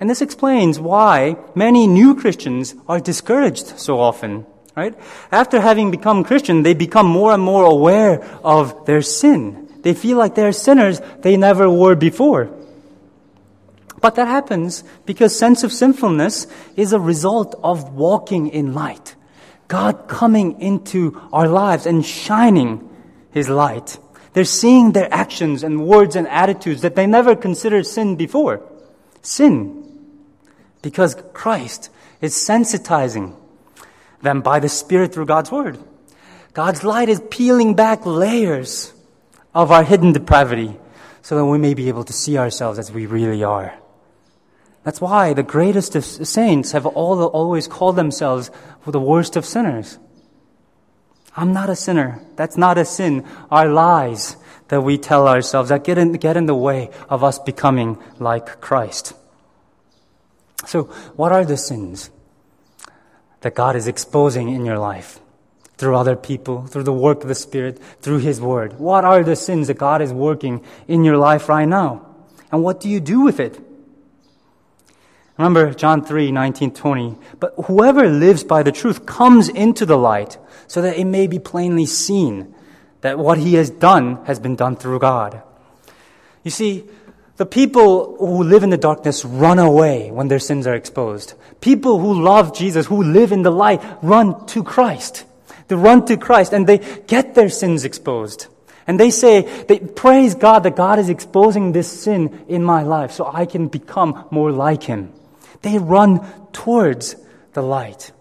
and 0.05 0.11
this 0.11 0.21
explains 0.21 0.79
why 0.79 1.39
many 1.55 1.87
new 1.87 2.15
Christians 2.15 2.75
are 2.87 3.01
discouraged 3.01 3.79
so 3.81 3.99
often, 3.99 4.45
right? 4.77 4.95
After 5.33 5.63
having 5.63 5.91
become 5.91 6.25
Christian, 6.25 6.63
they 6.63 6.75
become 6.75 7.07
more 7.07 7.33
and 7.33 7.43
more 7.43 7.65
aware 7.65 8.23
of 8.45 8.85
their 8.85 9.01
sin. 9.01 9.67
They 9.81 9.95
feel 9.95 10.19
like 10.19 10.35
they're 10.35 10.53
sinners 10.53 11.01
they 11.23 11.39
never 11.39 11.71
were 11.71 11.95
before. 11.95 12.55
But 14.03 14.17
that 14.17 14.29
happens 14.29 14.85
because 15.07 15.35
sense 15.35 15.65
of 15.65 15.73
sinfulness 15.73 16.49
is 16.77 16.93
a 16.93 17.01
result 17.01 17.59
of 17.65 17.95
walking 17.95 18.49
in 18.49 18.75
light. 18.75 19.17
God 19.69 20.07
coming 20.07 20.61
into 20.61 21.19
our 21.33 21.49
lives 21.49 21.87
and 21.87 22.05
shining 22.05 22.91
His 23.31 23.49
light. 23.49 23.99
They're 24.35 24.45
seeing 24.45 24.93
their 24.93 25.09
actions 25.11 25.63
and 25.63 25.87
words 25.87 26.15
and 26.15 26.29
attitudes 26.29 26.83
that 26.83 26.95
they 26.95 27.07
never 27.07 27.35
considered 27.35 27.87
sin 27.87 28.17
before. 28.17 28.61
Sin 29.23 29.84
because 30.85 31.17
Christ 31.33 31.89
is 32.21 32.35
sensitizing 32.35 33.35
them 34.21 34.43
by 34.43 34.61
the 34.61 34.69
Spirit 34.69 35.15
through 35.15 35.25
God's 35.27 35.51
Word. 35.51 35.79
God's 36.53 36.85
light 36.85 37.09
is 37.09 37.23
peeling 37.31 37.75
back 37.75 38.05
layers 38.05 38.93
of 39.55 39.73
our 39.73 39.83
hidden 39.83 40.13
depravity 40.13 40.77
so 41.23 41.37
that 41.37 41.47
we 41.47 41.57
may 41.57 41.73
be 41.73 41.89
able 41.89 42.05
to 42.05 42.13
see 42.13 42.37
ourselves 42.37 42.79
as 42.79 42.93
we 42.93 43.07
really 43.07 43.43
are. 43.43 43.75
That's 44.85 45.01
why 45.01 45.33
the 45.33 45.43
greatest 45.43 45.97
of 45.97 46.05
saints 46.05 46.73
have 46.73 46.85
all, 46.85 47.25
always 47.25 47.67
called 47.67 47.97
themselves 47.97 48.51
the 48.87 49.01
worst 49.01 49.37
of 49.37 49.47
sinners. 49.47 49.99
I'm 51.35 51.55
not 51.55 51.71
a 51.71 51.77
sinner. 51.77 52.21
That's 52.37 52.59
not 52.59 52.77
a 52.77 52.85
sin. 52.85 53.27
Our 53.51 53.69
lies 53.69 54.37
that 54.69 54.83
we 54.83 54.99
tell 54.99 55.27
ourselves 55.27 55.71
that 55.71 55.83
get 55.83 55.97
in, 55.97 56.13
get 56.13 56.37
in 56.37 56.45
the 56.45 56.55
way 56.55 56.91
of 57.09 57.25
us 57.25 57.39
becoming 57.39 57.99
like 58.19 58.61
Christ. 58.61 59.15
So, 60.67 60.85
what 61.17 61.33
are 61.33 61.45
the 61.45 61.57
sins 61.57 62.11
that 63.41 63.55
God 63.55 63.77
is 63.77 63.87
exposing 63.87 64.49
in 64.49 64.65
your 64.65 64.79
life? 64.79 65.21
Through 65.77 65.97
other 65.97 66.15
people, 66.15 66.67
through 66.67 66.85
the 66.85 66.93
work 66.93 67.23
of 67.23 67.29
the 67.29 67.35
Spirit, 67.35 67.81
through 68.01 68.19
His 68.19 68.41
Word. 68.41 68.79
What 68.79 69.05
are 69.05 69.25
the 69.25 69.37
sins 69.37 69.67
that 69.67 69.79
God 69.79 70.03
is 70.03 70.13
working 70.13 70.65
in 70.87 71.05
your 71.05 71.17
life 71.17 71.49
right 71.49 71.69
now? 71.69 72.07
And 72.53 72.63
what 72.63 72.81
do 72.81 72.89
you 72.89 73.01
do 73.01 73.21
with 73.23 73.41
it? 73.41 73.61
Remember 75.37 75.75
John 75.75 76.05
3, 76.05 76.31
19, 76.31 76.71
20. 76.73 77.17
But 77.41 77.55
whoever 77.67 78.09
lives 78.09 78.45
by 78.45 78.63
the 78.63 78.73
truth 78.73 79.05
comes 79.05 79.49
into 79.49 79.85
the 79.85 79.99
light 79.99 80.39
so 80.69 80.81
that 80.83 80.97
it 80.97 81.05
may 81.05 81.27
be 81.27 81.39
plainly 81.39 81.87
seen 81.87 82.55
that 83.01 83.19
what 83.19 83.39
he 83.39 83.55
has 83.55 83.69
done 83.69 84.25
has 84.27 84.39
been 84.39 84.57
done 84.57 84.77
through 84.77 85.01
God. 85.01 85.43
You 86.43 86.51
see, 86.51 86.89
the 87.37 87.47
people 87.47 88.17
who 88.17 88.45
live 88.45 88.63
in 88.63 88.71
the 88.71 88.77
darkness 88.77 89.25
run 89.25 89.59
away 89.59 90.11
when 90.11 90.29
their 90.29 90.39
sins 90.39 90.67
are 90.67 90.75
exposed. 90.75 91.35
People 91.61 91.99
who 91.99 92.23
love 92.23 92.57
Jesus, 92.57 92.87
who 92.87 93.03
live 93.03 93.33
in 93.33 93.43
the 93.43 93.51
light, 93.51 93.83
run 94.03 94.47
to 94.47 94.63
Christ. 94.63 95.25
They 95.67 95.75
run 95.75 96.07
to 96.07 96.17
Christ 96.17 96.53
and 96.53 96.67
they 96.67 96.79
get 97.07 97.35
their 97.35 97.49
sins 97.49 97.85
exposed. 97.85 98.47
And 98.87 99.01
they 99.01 99.11
say, 99.11 99.65
they 99.65 99.79
praise 99.81 100.35
God 100.35 100.63
that 100.63 100.77
God 100.77 100.99
is 100.99 101.09
exposing 101.09 101.73
this 101.73 101.91
sin 101.91 102.45
in 102.49 102.63
my 102.63 102.83
life 102.83 103.13
so 103.13 103.27
I 103.27 103.47
can 103.47 103.69
become 103.69 104.27
more 104.31 104.53
like 104.53 104.83
Him. 104.83 105.13
They 105.63 105.79
run 105.79 106.21
towards 106.53 107.17
the 107.55 107.63
light. 107.63 108.13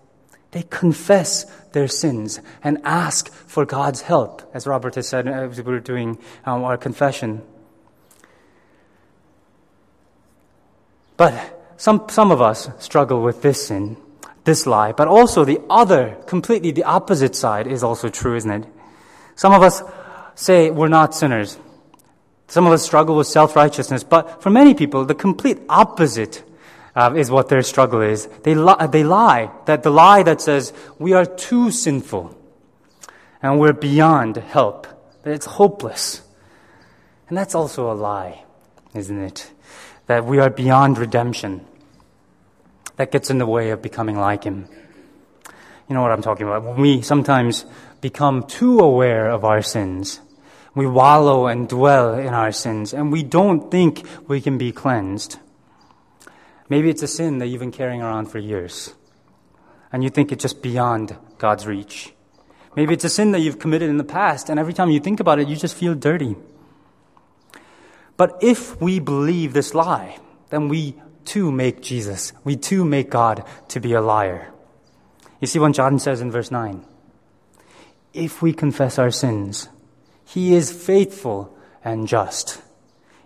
They 0.51 0.63
confess 0.63 1.43
their 1.73 1.87
sins 1.87 2.39
and 2.63 2.79
ask 2.83 3.31
for 3.31 3.65
God's 3.65 4.01
help, 4.01 4.49
as 4.53 4.65
Robert 4.65 4.95
has 4.95 5.07
said 5.07 5.27
as 5.27 5.61
we 5.61 5.71
were 5.71 5.79
doing 5.79 6.17
um, 6.45 6.63
our 6.63 6.77
confession. 6.77 7.41
But 11.17 11.73
some, 11.77 12.07
some 12.09 12.31
of 12.31 12.41
us 12.41 12.69
struggle 12.79 13.21
with 13.21 13.41
this 13.41 13.67
sin, 13.67 13.97
this 14.43 14.65
lie, 14.65 14.91
but 14.91 15.07
also 15.07 15.45
the 15.45 15.61
other, 15.69 16.17
completely 16.27 16.71
the 16.71 16.83
opposite 16.83 17.35
side 17.35 17.67
is 17.67 17.83
also 17.83 18.09
true, 18.09 18.35
isn't 18.35 18.51
it? 18.51 18.65
Some 19.35 19.53
of 19.53 19.61
us 19.63 19.81
say 20.35 20.69
we're 20.69 20.87
not 20.87 21.15
sinners. 21.15 21.57
Some 22.47 22.65
of 22.67 22.73
us 22.73 22.83
struggle 22.83 23.15
with 23.15 23.27
self 23.27 23.55
righteousness, 23.55 24.03
but 24.03 24.41
for 24.41 24.49
many 24.49 24.73
people, 24.73 25.05
the 25.05 25.15
complete 25.15 25.59
opposite 25.69 26.43
uh, 26.95 27.13
is 27.15 27.31
what 27.31 27.49
their 27.49 27.61
struggle 27.61 28.01
is. 28.01 28.27
They, 28.43 28.55
li- 28.55 28.87
they 28.89 29.03
lie. 29.03 29.51
That 29.65 29.83
the 29.83 29.89
lie 29.89 30.23
that 30.23 30.41
says 30.41 30.73
we 30.99 31.13
are 31.13 31.25
too 31.25 31.71
sinful 31.71 32.37
and 33.41 33.59
we're 33.59 33.73
beyond 33.73 34.37
help, 34.37 34.87
that 35.23 35.33
it's 35.33 35.45
hopeless. 35.45 36.21
And 37.27 37.37
that's 37.37 37.55
also 37.55 37.91
a 37.91 37.93
lie, 37.93 38.43
isn't 38.93 39.19
it? 39.19 39.51
That 40.07 40.25
we 40.25 40.39
are 40.39 40.49
beyond 40.49 40.97
redemption. 40.97 41.65
That 42.97 43.11
gets 43.11 43.29
in 43.29 43.37
the 43.37 43.47
way 43.47 43.71
of 43.71 43.81
becoming 43.81 44.17
like 44.17 44.43
Him. 44.43 44.67
You 45.87 45.95
know 45.95 46.01
what 46.01 46.11
I'm 46.11 46.21
talking 46.21 46.47
about? 46.47 46.63
When 46.63 46.77
we 46.77 47.01
sometimes 47.01 47.65
become 48.01 48.43
too 48.43 48.79
aware 48.79 49.29
of 49.29 49.43
our 49.43 49.61
sins, 49.61 50.21
we 50.75 50.87
wallow 50.87 51.47
and 51.47 51.67
dwell 51.67 52.15
in 52.15 52.33
our 52.33 52.51
sins, 52.51 52.93
and 52.93 53.11
we 53.11 53.23
don't 53.23 53.69
think 53.69 54.03
we 54.27 54.41
can 54.41 54.57
be 54.57 54.71
cleansed. 54.71 55.39
Maybe 56.69 56.89
it's 56.89 57.03
a 57.03 57.07
sin 57.07 57.37
that 57.39 57.47
you've 57.47 57.59
been 57.59 57.71
carrying 57.71 58.01
around 58.01 58.27
for 58.27 58.39
years, 58.39 58.93
and 59.91 60.03
you 60.03 60.09
think 60.09 60.31
it's 60.31 60.41
just 60.41 60.61
beyond 60.61 61.15
God's 61.37 61.67
reach. 61.67 62.13
Maybe 62.75 62.93
it's 62.93 63.03
a 63.03 63.09
sin 63.09 63.31
that 63.31 63.41
you've 63.41 63.59
committed 63.59 63.89
in 63.89 63.97
the 63.97 64.03
past, 64.03 64.49
and 64.49 64.59
every 64.59 64.73
time 64.73 64.89
you 64.89 64.99
think 64.99 65.19
about 65.19 65.39
it, 65.39 65.47
you 65.47 65.55
just 65.55 65.75
feel 65.75 65.93
dirty. 65.93 66.35
But 68.17 68.37
if 68.41 68.79
we 68.81 68.99
believe 68.99 69.53
this 69.53 69.73
lie, 69.73 70.19
then 70.49 70.69
we 70.69 70.95
too 71.25 71.51
make 71.51 71.81
Jesus, 71.81 72.33
we 72.43 72.55
too 72.55 72.85
make 72.85 73.09
God 73.09 73.45
to 73.69 73.79
be 73.79 73.93
a 73.93 74.01
liar. 74.01 74.51
You 75.39 75.47
see 75.47 75.59
what 75.59 75.73
John 75.73 75.99
says 75.99 76.21
in 76.21 76.31
verse 76.31 76.51
9? 76.51 76.85
If 78.13 78.41
we 78.41 78.53
confess 78.53 78.99
our 78.99 79.11
sins, 79.11 79.69
he 80.25 80.53
is 80.53 80.71
faithful 80.71 81.57
and 81.83 82.07
just 82.07 82.61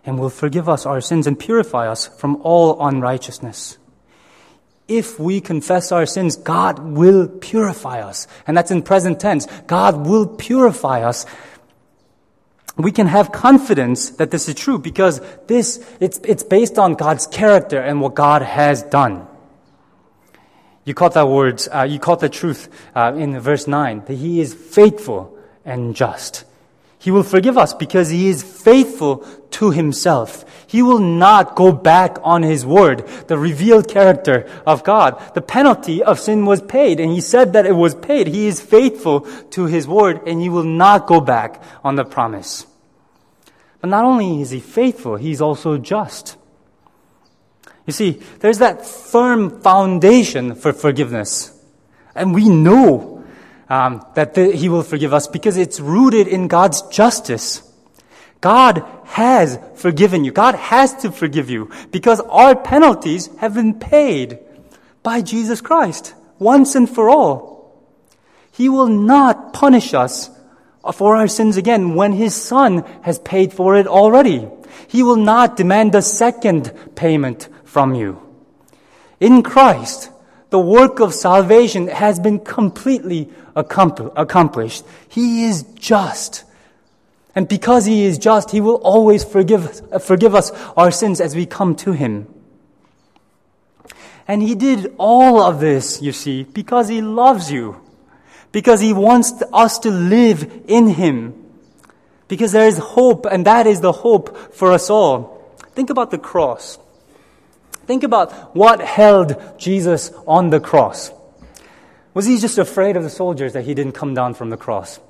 and 0.04 0.18
will 0.18 0.30
forgive 0.30 0.68
us 0.68 0.86
our 0.86 1.00
sins 1.00 1.26
and 1.26 1.38
purify 1.38 1.86
us 1.86 2.08
from 2.08 2.36
all 2.42 2.86
unrighteousness. 2.86 3.76
If 4.88 5.20
we 5.20 5.42
confess 5.42 5.92
our 5.92 6.06
sins, 6.06 6.36
God 6.36 6.78
will 6.78 7.28
purify 7.28 8.00
us. 8.00 8.26
And 8.46 8.56
that's 8.56 8.70
in 8.70 8.82
present 8.82 9.20
tense. 9.20 9.46
God 9.66 10.06
will 10.06 10.26
purify 10.26 11.02
us 11.02 11.26
we 12.78 12.92
can 12.92 13.08
have 13.08 13.32
confidence 13.32 14.10
that 14.10 14.30
this 14.30 14.48
is 14.48 14.54
true 14.54 14.78
because 14.78 15.20
this, 15.48 15.84
it's, 16.00 16.18
it's 16.24 16.44
based 16.44 16.78
on 16.78 16.94
God's 16.94 17.26
character 17.26 17.80
and 17.80 18.00
what 18.00 18.14
God 18.14 18.42
has 18.42 18.82
done. 18.84 19.26
You 20.84 20.94
caught 20.94 21.14
that 21.14 21.28
words, 21.28 21.68
uh, 21.72 21.82
you 21.82 21.98
caught 21.98 22.20
the 22.20 22.28
truth 22.28 22.68
uh, 22.94 23.12
in 23.16 23.38
verse 23.40 23.66
9, 23.66 24.04
that 24.06 24.14
He 24.14 24.40
is 24.40 24.54
faithful 24.54 25.36
and 25.64 25.94
just. 25.94 26.44
He 26.98 27.10
will 27.10 27.22
forgive 27.22 27.56
us 27.56 27.74
because 27.74 28.10
He 28.10 28.28
is 28.28 28.42
faithful 28.42 29.18
to 29.52 29.70
Himself. 29.70 30.44
He 30.66 30.82
will 30.82 30.98
not 30.98 31.54
go 31.54 31.72
back 31.72 32.18
on 32.22 32.42
His 32.42 32.66
word, 32.66 33.06
the 33.28 33.38
revealed 33.38 33.88
character 33.88 34.50
of 34.66 34.84
God. 34.84 35.34
The 35.34 35.40
penalty 35.40 36.02
of 36.02 36.18
sin 36.18 36.44
was 36.44 36.60
paid, 36.60 37.00
and 37.00 37.12
He 37.12 37.20
said 37.20 37.52
that 37.52 37.66
it 37.66 37.72
was 37.72 37.94
paid. 37.94 38.26
He 38.26 38.46
is 38.46 38.60
faithful 38.60 39.20
to 39.50 39.66
His 39.66 39.86
word, 39.86 40.26
and 40.26 40.40
He 40.40 40.48
will 40.48 40.64
not 40.64 41.06
go 41.06 41.20
back 41.20 41.62
on 41.84 41.96
the 41.96 42.04
promise. 42.04 42.66
But 43.80 43.90
not 43.90 44.04
only 44.04 44.42
is 44.42 44.50
he 44.50 44.60
faithful, 44.60 45.16
he's 45.16 45.40
also 45.40 45.78
just. 45.78 46.36
You 47.86 47.92
see, 47.92 48.20
there's 48.40 48.58
that 48.58 48.84
firm 48.84 49.60
foundation 49.60 50.54
for 50.54 50.72
forgiveness. 50.72 51.54
And 52.14 52.34
we 52.34 52.48
know 52.48 53.17
um, 53.68 54.04
that 54.14 54.34
the, 54.34 54.52
He 54.52 54.68
will 54.68 54.82
forgive 54.82 55.12
us 55.12 55.26
because 55.26 55.56
it's 55.56 55.80
rooted 55.80 56.26
in 56.26 56.48
God's 56.48 56.82
justice. 56.82 57.62
God 58.40 58.84
has 59.04 59.58
forgiven 59.74 60.24
you. 60.24 60.30
God 60.30 60.54
has 60.54 60.94
to 61.02 61.10
forgive 61.10 61.50
you 61.50 61.70
because 61.90 62.20
our 62.20 62.54
penalties 62.54 63.28
have 63.38 63.54
been 63.54 63.74
paid 63.74 64.38
by 65.02 65.22
Jesus 65.22 65.60
Christ 65.60 66.14
once 66.38 66.74
and 66.74 66.88
for 66.88 67.10
all. 67.10 67.58
He 68.52 68.68
will 68.68 68.88
not 68.88 69.52
punish 69.52 69.94
us 69.94 70.30
for 70.94 71.16
our 71.16 71.28
sins 71.28 71.56
again 71.56 71.94
when 71.94 72.12
His 72.12 72.34
Son 72.34 72.84
has 73.02 73.18
paid 73.18 73.52
for 73.52 73.76
it 73.76 73.86
already. 73.86 74.48
He 74.86 75.02
will 75.02 75.16
not 75.16 75.56
demand 75.56 75.94
a 75.94 76.02
second 76.02 76.72
payment 76.94 77.48
from 77.64 77.94
you. 77.94 78.22
In 79.20 79.42
Christ, 79.42 80.10
the 80.50 80.58
work 80.58 81.00
of 81.00 81.14
salvation 81.14 81.88
has 81.88 82.18
been 82.18 82.38
completely 82.40 83.28
accomplished. 83.54 84.84
He 85.08 85.44
is 85.44 85.62
just. 85.74 86.44
And 87.34 87.46
because 87.46 87.84
He 87.84 88.04
is 88.04 88.18
just, 88.18 88.50
He 88.50 88.60
will 88.60 88.76
always 88.76 89.24
forgive, 89.24 90.02
forgive 90.02 90.34
us 90.34 90.50
our 90.76 90.90
sins 90.90 91.20
as 91.20 91.36
we 91.36 91.46
come 91.46 91.74
to 91.76 91.92
Him. 91.92 92.26
And 94.26 94.42
He 94.42 94.54
did 94.54 94.94
all 94.98 95.42
of 95.42 95.60
this, 95.60 96.02
you 96.02 96.12
see, 96.12 96.44
because 96.44 96.88
He 96.88 97.00
loves 97.00 97.52
you. 97.52 97.80
Because 98.50 98.80
He 98.80 98.92
wants 98.92 99.34
us 99.52 99.78
to 99.80 99.90
live 99.90 100.62
in 100.66 100.88
Him. 100.88 101.34
Because 102.26 102.52
there 102.52 102.66
is 102.66 102.78
hope, 102.78 103.26
and 103.26 103.46
that 103.46 103.66
is 103.66 103.80
the 103.80 103.92
hope 103.92 104.54
for 104.54 104.72
us 104.72 104.90
all. 104.90 105.56
Think 105.72 105.90
about 105.90 106.10
the 106.10 106.18
cross. 106.18 106.78
Think 107.88 108.04
about 108.04 108.54
what 108.54 108.82
held 108.82 109.34
Jesus 109.56 110.12
on 110.26 110.50
the 110.50 110.60
cross. 110.60 111.10
Was 112.12 112.26
he 112.26 112.38
just 112.38 112.58
afraid 112.58 112.98
of 112.98 113.02
the 113.02 113.08
soldiers 113.08 113.54
that 113.54 113.64
he 113.64 113.72
didn't 113.72 113.92
come 113.92 114.12
down 114.12 114.34
from 114.34 114.50
the 114.50 114.58
cross? 114.58 115.00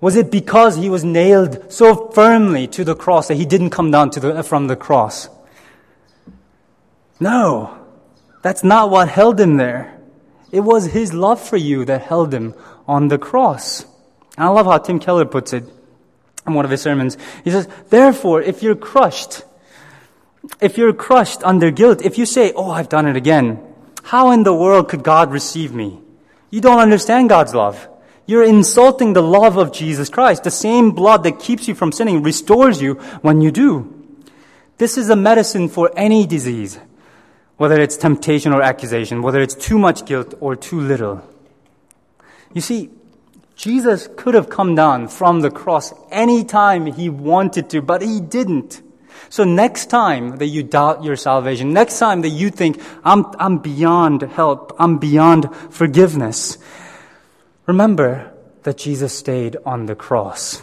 Was 0.00 0.16
it 0.16 0.28
because 0.28 0.74
he 0.74 0.90
was 0.90 1.04
nailed 1.04 1.70
so 1.72 2.10
firmly 2.10 2.66
to 2.66 2.82
the 2.82 2.96
cross 2.96 3.28
that 3.28 3.36
he 3.36 3.44
didn't 3.44 3.70
come 3.70 3.92
down 3.92 4.10
the, 4.10 4.42
from 4.42 4.66
the 4.66 4.74
cross? 4.74 5.28
No, 7.20 7.78
that's 8.42 8.64
not 8.64 8.90
what 8.90 9.08
held 9.08 9.38
him 9.38 9.56
there. 9.56 9.96
It 10.50 10.60
was 10.60 10.86
his 10.86 11.14
love 11.14 11.40
for 11.40 11.56
you 11.56 11.84
that 11.84 12.02
held 12.02 12.34
him 12.34 12.54
on 12.88 13.06
the 13.06 13.18
cross. 13.18 13.84
And 14.36 14.46
I 14.46 14.48
love 14.48 14.66
how 14.66 14.78
Tim 14.78 14.98
Keller 14.98 15.26
puts 15.26 15.52
it 15.52 15.62
in 16.44 16.54
one 16.54 16.64
of 16.64 16.72
his 16.72 16.82
sermons. 16.82 17.16
He 17.44 17.52
says, 17.52 17.68
Therefore, 17.88 18.42
if 18.42 18.64
you're 18.64 18.74
crushed, 18.74 19.44
if 20.60 20.78
you're 20.78 20.92
crushed 20.92 21.42
under 21.42 21.70
guilt, 21.70 22.02
if 22.02 22.18
you 22.18 22.26
say, 22.26 22.52
Oh, 22.54 22.70
I've 22.70 22.88
done 22.88 23.06
it 23.06 23.16
again, 23.16 23.62
how 24.04 24.30
in 24.30 24.42
the 24.42 24.54
world 24.54 24.88
could 24.88 25.02
God 25.02 25.30
receive 25.30 25.72
me? 25.72 26.00
You 26.50 26.60
don't 26.60 26.80
understand 26.80 27.28
God's 27.28 27.54
love. 27.54 27.88
You're 28.26 28.44
insulting 28.44 29.12
the 29.12 29.22
love 29.22 29.56
of 29.56 29.72
Jesus 29.72 30.08
Christ. 30.08 30.44
The 30.44 30.50
same 30.50 30.92
blood 30.92 31.24
that 31.24 31.40
keeps 31.40 31.68
you 31.68 31.74
from 31.74 31.92
sinning 31.92 32.22
restores 32.22 32.80
you 32.80 32.94
when 33.22 33.40
you 33.40 33.50
do. 33.50 33.90
This 34.78 34.96
is 34.96 35.10
a 35.10 35.16
medicine 35.16 35.68
for 35.68 35.90
any 35.96 36.26
disease, 36.26 36.78
whether 37.56 37.80
it's 37.80 37.96
temptation 37.96 38.52
or 38.52 38.62
accusation, 38.62 39.22
whether 39.22 39.40
it's 39.40 39.54
too 39.54 39.78
much 39.78 40.06
guilt 40.06 40.34
or 40.40 40.56
too 40.56 40.80
little. 40.80 41.22
You 42.52 42.60
see, 42.60 42.90
Jesus 43.56 44.08
could 44.16 44.34
have 44.34 44.48
come 44.48 44.74
down 44.74 45.08
from 45.08 45.40
the 45.40 45.50
cross 45.50 45.92
anytime 46.10 46.86
he 46.86 47.08
wanted 47.08 47.70
to, 47.70 47.82
but 47.82 48.02
he 48.02 48.20
didn't. 48.20 48.82
So 49.28 49.44
next 49.44 49.86
time 49.86 50.36
that 50.38 50.46
you 50.46 50.62
doubt 50.62 51.04
your 51.04 51.16
salvation, 51.16 51.72
next 51.72 51.98
time 51.98 52.22
that 52.22 52.30
you 52.30 52.50
think, 52.50 52.80
I'm, 53.04 53.26
I'm 53.38 53.58
beyond 53.58 54.22
help, 54.22 54.74
I'm 54.78 54.98
beyond 54.98 55.54
forgiveness, 55.70 56.58
remember 57.66 58.32
that 58.62 58.78
Jesus 58.78 59.16
stayed 59.16 59.56
on 59.64 59.86
the 59.86 59.94
cross. 59.94 60.62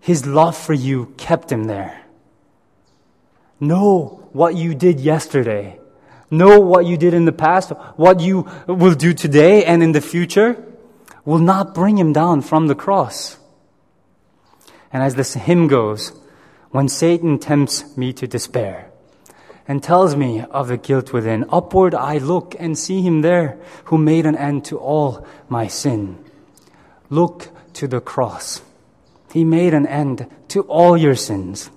His 0.00 0.26
love 0.26 0.56
for 0.56 0.74
you 0.74 1.12
kept 1.16 1.50
him 1.50 1.64
there. 1.64 2.02
Know 3.58 4.28
what 4.32 4.54
you 4.54 4.74
did 4.74 5.00
yesterday. 5.00 5.78
Know 6.30 6.60
what 6.60 6.86
you 6.86 6.96
did 6.96 7.14
in 7.14 7.24
the 7.24 7.32
past, 7.32 7.70
what 7.96 8.20
you 8.20 8.48
will 8.66 8.94
do 8.94 9.14
today 9.14 9.64
and 9.64 9.82
in 9.82 9.92
the 9.92 10.00
future 10.00 10.62
will 11.24 11.38
not 11.38 11.74
bring 11.74 11.98
him 11.98 12.12
down 12.12 12.40
from 12.40 12.66
the 12.66 12.74
cross. 12.74 13.38
And 14.92 15.02
as 15.02 15.14
this 15.14 15.34
hymn 15.34 15.66
goes, 15.66 16.12
when 16.70 16.88
Satan 16.88 17.38
tempts 17.38 17.96
me 17.96 18.12
to 18.14 18.26
despair 18.26 18.90
and 19.68 19.82
tells 19.82 20.14
me 20.14 20.42
of 20.50 20.68
the 20.68 20.76
guilt 20.76 21.12
within, 21.12 21.44
upward 21.50 21.94
I 21.94 22.18
look 22.18 22.54
and 22.58 22.78
see 22.78 23.02
him 23.02 23.22
there 23.22 23.58
who 23.84 23.98
made 23.98 24.26
an 24.26 24.36
end 24.36 24.64
to 24.66 24.78
all 24.78 25.26
my 25.48 25.66
sin. 25.66 26.24
Look 27.10 27.48
to 27.74 27.88
the 27.88 28.00
cross. 28.00 28.62
He 29.32 29.44
made 29.44 29.74
an 29.74 29.86
end 29.86 30.26
to 30.48 30.62
all 30.62 30.96
your 30.96 31.16
sins. 31.16 31.70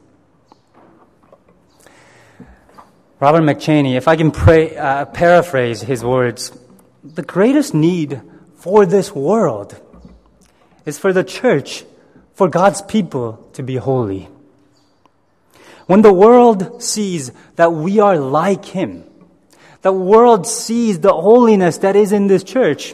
Robert 3.20 3.42
McCheyne, 3.42 3.98
if 3.98 4.08
I 4.08 4.16
can 4.16 4.32
pray, 4.32 4.78
uh, 4.78 5.06
paraphrase 5.06 5.82
his 5.82 6.04
words, 6.04 6.58
the 7.04 7.22
greatest 7.22 7.74
need 7.74 8.22
for 8.56 8.86
this 8.86 9.14
world 9.14 9.80
is 10.86 10.98
for 10.98 11.12
the 11.12 11.24
church, 11.24 11.84
for 12.34 12.48
God's 12.48 12.82
people 12.82 13.50
to 13.54 13.64
be 13.64 13.76
holy. 13.76 14.30
When 15.90 16.04
the 16.04 16.14
world 16.14 16.84
sees 16.84 17.32
that 17.56 17.74
we 17.74 17.98
are 17.98 18.16
like 18.16 18.64
Him, 18.64 19.06
the 19.82 19.92
world 19.92 20.46
sees 20.46 21.00
the 21.00 21.12
holiness 21.12 21.80
that 21.80 21.96
is 21.96 22.12
in 22.12 22.28
this 22.28 22.44
church, 22.44 22.94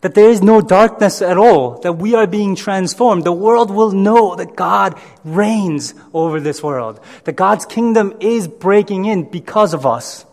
that 0.00 0.14
there 0.14 0.30
is 0.30 0.40
no 0.40 0.62
darkness 0.62 1.20
at 1.20 1.36
all, 1.36 1.80
that 1.80 1.98
we 1.98 2.14
are 2.14 2.26
being 2.26 2.56
transformed, 2.56 3.24
the 3.24 3.30
world 3.30 3.70
will 3.70 3.92
know 3.92 4.34
that 4.36 4.56
God 4.56 4.98
reigns 5.22 5.92
over 6.14 6.40
this 6.40 6.62
world, 6.62 6.98
that 7.24 7.36
God's 7.36 7.66
kingdom 7.66 8.14
is 8.20 8.48
breaking 8.48 9.04
in 9.04 9.30
because 9.30 9.74
of 9.74 9.84
us. 9.84 10.24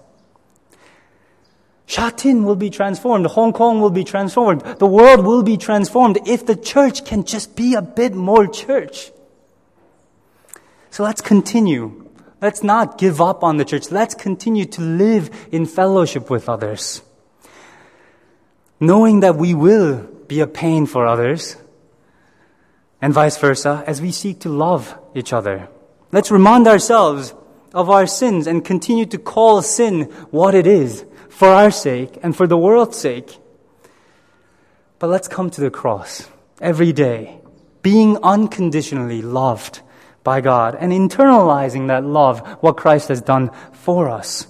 Shatin 1.88 2.46
will 2.46 2.56
be 2.56 2.70
transformed. 2.70 3.26
Hong 3.26 3.52
Kong 3.52 3.82
will 3.82 3.90
be 3.90 4.06
transformed. 4.06 4.62
The 4.62 4.88
world 4.88 5.26
will 5.26 5.44
be 5.44 5.58
transformed 5.58 6.20
if 6.26 6.46
the 6.46 6.56
church 6.56 7.04
can 7.04 7.26
just 7.26 7.58
be 7.58 7.74
a 7.74 7.82
bit 7.82 8.14
more 8.14 8.48
church. 8.48 9.12
So 10.92 11.04
let's 11.04 11.22
continue. 11.22 12.10
Let's 12.42 12.64
not 12.64 12.98
give 12.98 13.22
up 13.22 13.44
on 13.44 13.58
the 13.58 13.66
church. 13.66 13.92
Let's 13.92 14.16
continue 14.16 14.66
to 14.66 14.82
live 14.82 15.30
in 15.52 15.66
fellowship 15.66 16.30
with 16.30 16.48
others. 16.48 17.02
Knowing 18.80 19.20
that 19.20 19.36
we 19.36 19.54
will 19.54 20.08
be 20.28 20.40
a 20.40 20.48
pain 20.48 20.86
for 20.86 21.06
others 21.06 21.58
and 23.02 23.14
vice 23.14 23.38
versa 23.38 23.84
as 23.86 24.02
we 24.02 24.12
seek 24.12 24.40
to 24.42 24.50
love 24.50 24.98
each 25.14 25.34
other. 25.34 25.68
Let's 26.12 26.32
remind 26.32 26.68
ourselves 26.68 27.34
of 27.74 27.90
our 27.90 28.08
sins 28.08 28.48
and 28.48 28.64
continue 28.64 29.06
to 29.08 29.18
call 29.18 29.62
sin 29.62 30.04
what 30.32 30.56
it 30.56 30.66
is 30.66 31.06
for 31.30 31.50
our 31.50 31.72
sake 31.72 32.18
and 32.24 32.36
for 32.36 32.48
the 32.48 32.58
world's 32.58 32.98
sake. 32.98 33.38
But 34.98 35.10
let's 35.10 35.28
come 35.28 35.50
to 35.52 35.62
the 35.62 35.70
cross 35.70 36.28
every 36.60 36.92
day, 36.92 37.40
being 37.82 38.18
unconditionally 38.24 39.22
loved 39.22 39.82
by 40.24 40.42
God 40.42 40.76
and 40.76 40.92
internalizing 40.92 41.88
that 41.88 42.04
love, 42.04 42.40
what 42.62 42.78
Christ 42.78 43.10
has 43.10 43.22
done 43.22 43.52
for 43.72 44.10
us, 44.10 44.48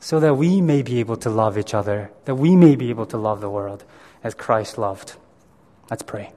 so 0.00 0.20
that 0.20 0.34
we 0.34 0.60
may 0.60 0.82
be 0.82 1.00
able 1.00 1.16
to 1.16 1.30
love 1.30 1.58
each 1.58 1.74
other, 1.74 2.10
that 2.24 2.36
we 2.36 2.56
may 2.56 2.76
be 2.76 2.90
able 2.90 3.06
to 3.06 3.16
love 3.16 3.40
the 3.40 3.50
world 3.50 3.84
as 4.22 4.34
Christ 4.34 4.78
loved. 4.78 5.14
Let's 5.90 6.02
pray. 6.02 6.32